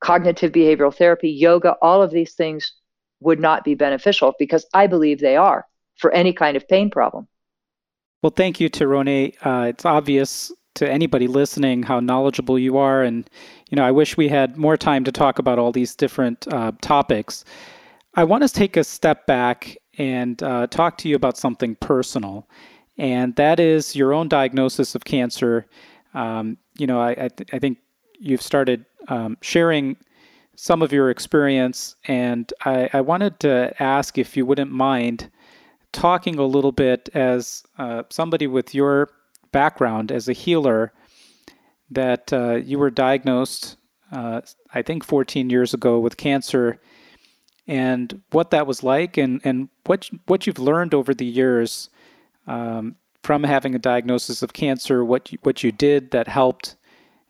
[0.00, 2.72] cognitive behavioral therapy, yoga, all of these things
[3.20, 5.66] would not be beneficial because I believe they are
[5.98, 7.28] for any kind of pain problem.
[8.22, 9.34] Well, thank you, Tieraona.
[9.42, 13.02] Uh, it's obvious to anybody listening how knowledgeable you are.
[13.02, 13.28] And,
[13.68, 16.72] you know, I wish we had more time to talk about all these different uh,
[16.80, 17.44] topics.
[18.14, 22.48] I want to take a step back and uh, talk to you about something personal,
[22.96, 25.66] and that is your own diagnosis of cancer.
[26.14, 27.78] Um, you know, I, I, th- I, think
[28.18, 29.96] you've started um, sharing
[30.54, 35.30] some of your experience, and I, I, wanted to ask if you wouldn't mind
[35.92, 39.10] talking a little bit as uh, somebody with your
[39.52, 40.92] background as a healer
[41.90, 43.76] that uh, you were diagnosed,
[44.12, 44.40] uh,
[44.72, 46.78] I think, 14 years ago with cancer,
[47.66, 51.90] and what that was like, and, and what what you've learned over the years
[52.46, 56.76] um, from having a diagnosis of cancer, what you, what you did that helped,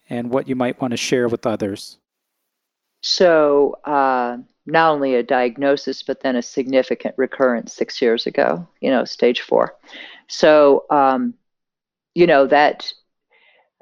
[0.08, 1.98] and what you might want to share with others.
[3.02, 8.66] So, uh, not only a diagnosis, but then a significant recurrence six years ago.
[8.80, 9.76] You know, stage four.
[10.28, 11.34] So, um,
[12.18, 12.92] you know that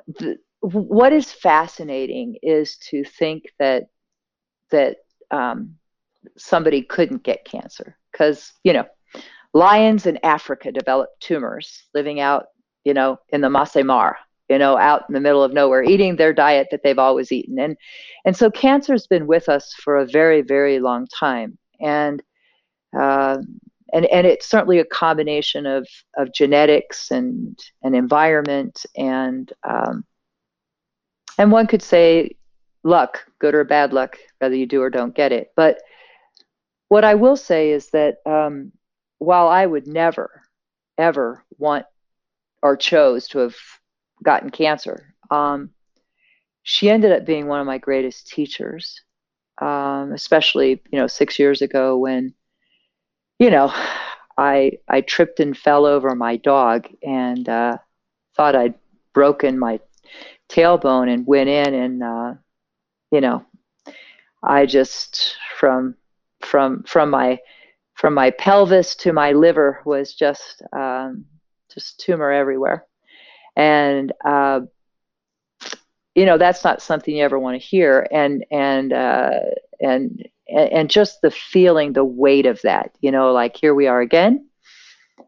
[0.06, 3.84] the, what is fascinating is to think that
[4.70, 4.98] that
[5.30, 5.76] um,
[6.36, 7.96] somebody couldn't get cancer.
[8.12, 8.84] Because you know
[9.54, 12.46] lions in Africa develop tumors living out
[12.84, 14.18] you know in the Masai Mara
[14.50, 17.58] you know out in the middle of nowhere eating their diet that they've always eaten.
[17.58, 17.74] And
[18.26, 21.56] and so cancer's been with us for a very very long time.
[21.80, 22.22] And
[22.98, 23.38] uh,
[23.92, 30.04] and and it's certainly a combination of of genetics and and environment and um,
[31.38, 32.36] and one could say
[32.82, 35.52] luck, good or bad luck, whether you do or don't get it.
[35.56, 35.78] But
[36.88, 38.72] what I will say is that um,
[39.18, 40.42] while I would never
[40.98, 41.84] ever want
[42.62, 43.56] or chose to have
[44.22, 45.70] gotten cancer, um,
[46.62, 49.02] she ended up being one of my greatest teachers,
[49.60, 52.34] um, especially you know six years ago when
[53.38, 53.72] you know,
[54.38, 57.78] I I tripped and fell over my dog and uh,
[58.36, 58.74] thought I'd
[59.12, 59.80] broken my
[60.48, 62.34] tailbone and went in and uh,
[63.10, 63.44] you know,
[64.42, 65.96] I just from
[66.40, 67.38] from from my
[67.94, 71.24] from my pelvis to my liver was just um,
[71.72, 72.86] just tumor everywhere,
[73.56, 74.60] and uh,
[76.14, 78.06] you know that's not something you ever want to hear.
[78.10, 79.30] And and uh,
[80.48, 84.00] and and just the feeling the weight of that you know like here we are
[84.00, 84.48] again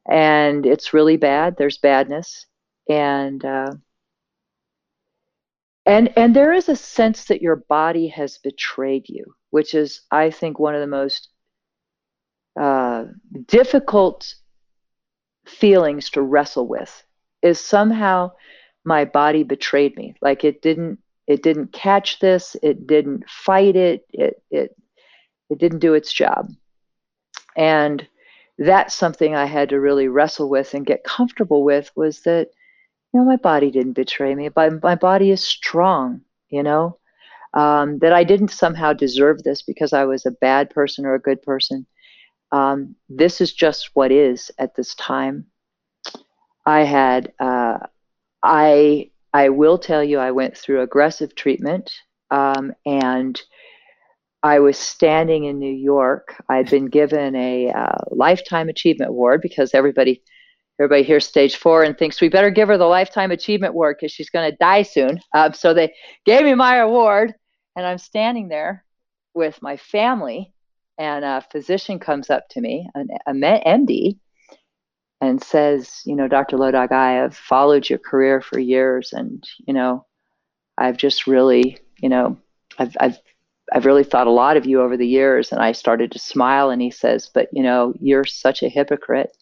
[0.08, 2.46] and it's really bad there's badness
[2.88, 3.72] and uh,
[5.86, 10.30] and and there is a sense that your body has betrayed you which is i
[10.30, 11.28] think one of the most
[12.58, 13.04] uh,
[13.46, 14.34] difficult
[15.46, 17.04] feelings to wrestle with
[17.42, 18.30] is somehow
[18.84, 20.14] my body betrayed me.
[20.20, 24.74] Like it didn't it didn't catch this it didn't fight it it it
[25.50, 26.50] it didn't do its job.
[27.56, 28.06] And
[28.58, 32.50] that's something I had to really wrestle with and get comfortable with was that,
[33.12, 34.50] you know, my body didn't betray me.
[34.54, 36.98] My, my body is strong, you know,
[37.54, 41.20] um, that I didn't somehow deserve this because I was a bad person or a
[41.20, 41.86] good person.
[42.52, 45.46] Um, this is just what is at this time.
[46.66, 47.78] I had, uh,
[48.42, 51.92] I, I will tell you, I went through aggressive treatment
[52.30, 53.40] um, and
[54.48, 56.34] I was standing in New York.
[56.48, 60.22] I'd been given a uh, lifetime achievement award because everybody
[60.80, 64.10] everybody hears stage four and thinks we better give her the lifetime achievement award because
[64.10, 65.20] she's going to die soon.
[65.34, 65.92] Uh, so they
[66.24, 67.34] gave me my award,
[67.76, 68.86] and I'm standing there
[69.34, 70.54] with my family,
[70.96, 74.18] and a physician comes up to me, an, MD,
[75.20, 76.56] and says, "You know, Dr.
[76.56, 80.06] Low Dog, I have followed your career for years, and you know,
[80.78, 82.38] I've just really, you know,
[82.78, 83.18] I've, I've
[83.72, 85.52] I've really thought a lot of you over the years.
[85.52, 86.70] And I started to smile.
[86.70, 89.36] And he says, But, you know, you're such a hypocrite.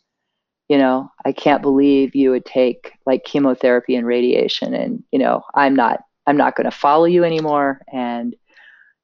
[0.69, 4.75] You know, I can't believe you would take like chemotherapy and radiation.
[4.75, 7.83] And, you know, I'm not, I'm not going to follow you anymore.
[7.93, 8.35] And,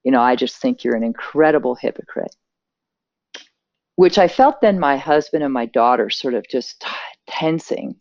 [0.03, 2.35] you know, I just think you're an incredible hypocrite.
[3.95, 6.89] Which I felt then my husband and my daughter sort of just t-
[7.29, 7.95] tensing.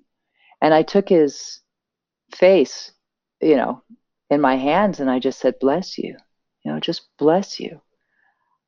[0.61, 1.59] And I took his
[2.33, 2.91] face,
[3.41, 3.83] you know,
[4.31, 6.15] in my hands and I just said, Bless you
[6.63, 7.81] you know, just bless you.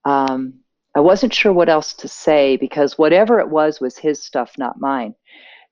[0.06, 0.60] Um,
[0.96, 4.80] I wasn't sure what else to say because whatever it was was his stuff, not
[4.80, 5.16] mine.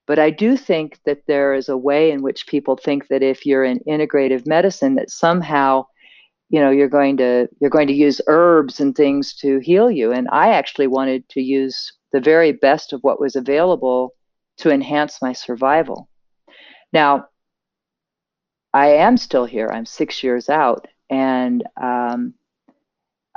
[0.08, 3.46] But I do think that there is a way in which people think that if
[3.46, 5.86] you're in integrative medicine, that somehow,
[6.50, 10.12] you know, you're going to you're going to use herbs and things to heal you.
[10.12, 14.14] And I actually wanted to use the very best of what was available
[14.58, 16.10] to enhance my survival.
[16.92, 17.28] Now,
[18.74, 19.70] I am still here.
[19.72, 22.34] I'm six years out, and um,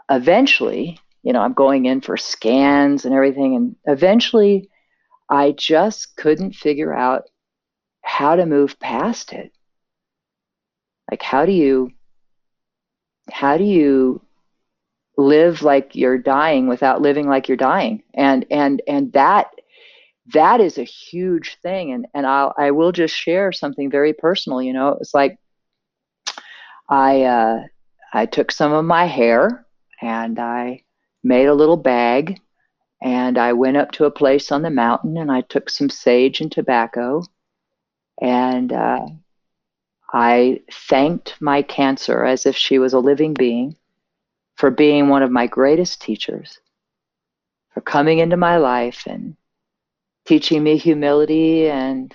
[0.08, 3.56] eventually, you know, I'm going in for scans and everything.
[3.56, 4.70] And eventually,
[5.28, 7.24] I just couldn't figure out
[8.02, 9.52] how to move past it.
[11.10, 11.90] Like, how do you,
[13.30, 14.22] how do you
[15.18, 18.04] live like you're dying without living like you're dying?
[18.14, 19.48] And, and, and that,
[20.32, 21.92] that is a huge thing.
[21.92, 24.62] And, and I'll, I will just share something very personal.
[24.62, 25.38] You know, it's like
[26.88, 27.62] I uh,
[28.12, 29.66] I took some of my hair
[30.00, 30.82] and I
[31.22, 32.40] made a little bag
[33.02, 36.40] and I went up to a place on the mountain and I took some sage
[36.40, 37.22] and tobacco
[38.20, 39.06] and uh,
[40.12, 43.76] I thanked my cancer as if she was a living being
[44.56, 46.60] for being one of my greatest teachers,
[47.72, 49.36] for coming into my life and
[50.24, 52.14] teaching me humility and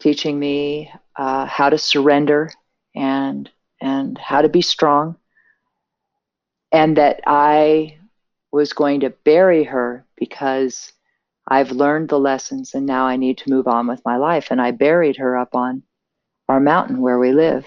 [0.00, 2.50] teaching me uh, how to surrender
[2.96, 5.16] and and how to be strong
[6.72, 7.98] and that I
[8.50, 10.92] was going to bury her because
[11.48, 14.60] I've learned the lessons and now I need to move on with my life and
[14.60, 15.82] I buried her up on
[16.48, 17.66] our mountain where we live.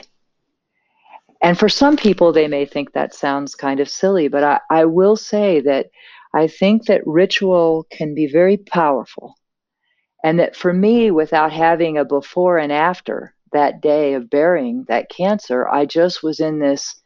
[1.42, 4.86] And for some people, they may think that sounds kind of silly, but I, I
[4.86, 5.90] will say that
[6.34, 9.36] I think that ritual can be very powerful.
[10.24, 15.10] And that for me, without having a before and after, that day of burying that
[15.10, 17.00] cancer, I just was in this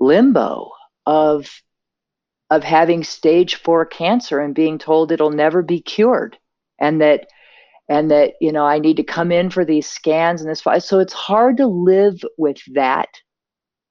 [0.00, 0.70] limbo
[1.06, 1.48] of
[2.50, 6.38] of having stage 4 cancer and being told it'll never be cured
[6.78, 7.26] and that
[7.88, 10.98] and that you know I need to come in for these scans and this so
[10.98, 13.08] it's hard to live with that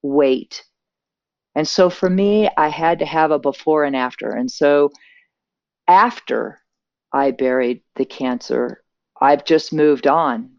[0.01, 0.63] weight.
[1.55, 4.29] And so for me I had to have a before and after.
[4.29, 4.91] And so
[5.87, 6.59] after
[7.13, 8.83] I buried the cancer,
[9.19, 10.56] I've just moved on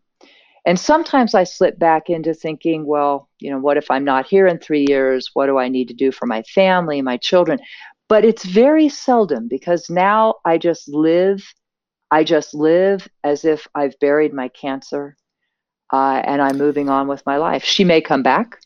[0.68, 4.46] and sometimes I slip back into thinking, well, you know, what if I'm not here
[4.46, 5.30] in three years?
[5.32, 7.58] What do I need to do for my family, my children?
[8.06, 11.42] But it's very seldom because now I just live,
[12.10, 15.16] I just live as if I've buried my cancer
[15.90, 17.64] uh, and I'm moving on with my life.
[17.64, 18.60] She may come back.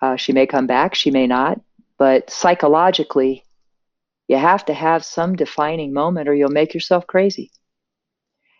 [0.00, 0.94] Uh, she may come back.
[0.94, 1.60] She may not.
[1.98, 3.44] But psychologically,
[4.28, 7.50] you have to have some defining moment or you'll make yourself crazy.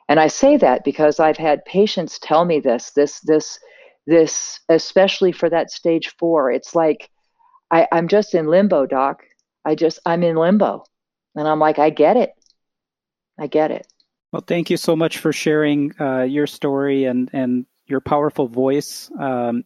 [0.08, 3.58] And I say that because I've had patients tell me this, this, this,
[4.06, 6.50] this, especially for that stage four.
[6.50, 7.08] It's like,
[7.70, 9.22] I, I'm just in limbo, doc.
[9.64, 10.84] I just, I'm in limbo.
[11.34, 12.30] And I'm like, I get it.
[13.38, 13.86] I get it.
[14.32, 19.10] Well, thank you so much for sharing uh, your story and, and your powerful voice.
[19.18, 19.64] Um,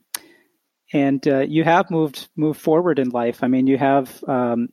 [0.92, 3.42] and uh, you have moved moved forward in life.
[3.42, 4.68] I mean, you have um,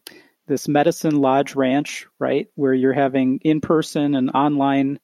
[0.48, 5.00] this Medicine Lodge Ranch, right, where you're having in person and online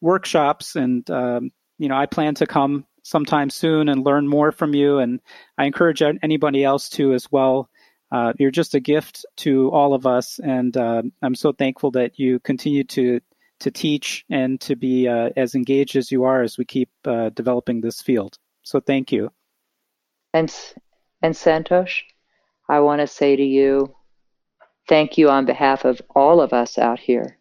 [0.00, 4.74] workshops, and um, you know, I plan to come sometime soon and learn more from
[4.74, 4.98] you.
[4.98, 5.20] And
[5.56, 7.68] I encourage anybody else to as well.
[8.12, 12.18] Uh, you're just a gift to all of us, and uh, I'm so thankful that
[12.18, 13.20] you continue to
[13.60, 17.28] to teach and to be uh, as engaged as you are as we keep uh,
[17.28, 18.36] developing this field.
[18.62, 19.30] So thank you.
[20.34, 20.52] And
[21.22, 22.02] and Santosh,
[22.68, 23.94] I want to say to you,
[24.88, 27.38] thank you on behalf of all of us out here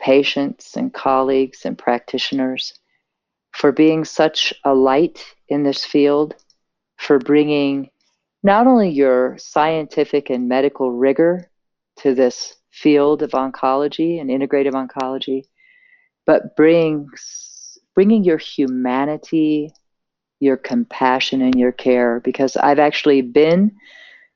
[0.00, 2.74] patients and colleagues and practitioners
[3.52, 6.34] for being such a light in this field,
[6.96, 7.90] for bringing
[8.42, 11.50] not only your scientific and medical rigor
[11.98, 15.42] to this field of oncology and integrative oncology,
[16.26, 19.70] but brings, bringing your humanity,
[20.38, 22.20] your compassion, and your care.
[22.20, 23.72] Because I've actually been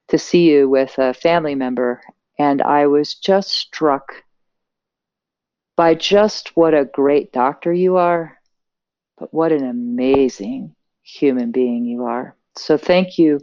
[0.08, 2.02] to see you with a family member,
[2.38, 4.23] and I was just struck
[5.76, 8.38] by just what a great doctor you are,
[9.18, 12.36] but what an amazing human being you are.
[12.56, 13.40] So thank you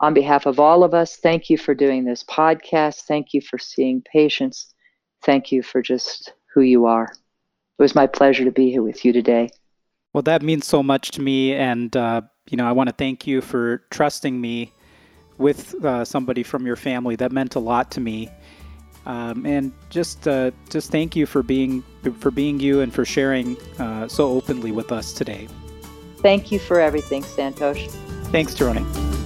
[0.00, 3.02] on behalf of all of us, thank you for doing this podcast.
[3.02, 4.74] Thank you for seeing patients.
[5.22, 7.04] Thank you for just who you are.
[7.04, 9.50] It was my pleasure to be here with you today.
[10.14, 11.54] Well, that means so much to me.
[11.54, 14.72] And, uh, you know, I want to thank you for trusting me
[15.36, 17.16] with uh, somebody from your family.
[17.16, 18.30] That meant a lot to me.
[19.06, 21.82] Um, and just uh, just thank you for being
[22.18, 25.48] for being you and for sharing uh, so openly with us today.
[26.18, 27.90] Thank you for everything, Santosh.
[28.30, 29.19] Thanks, Tieraona.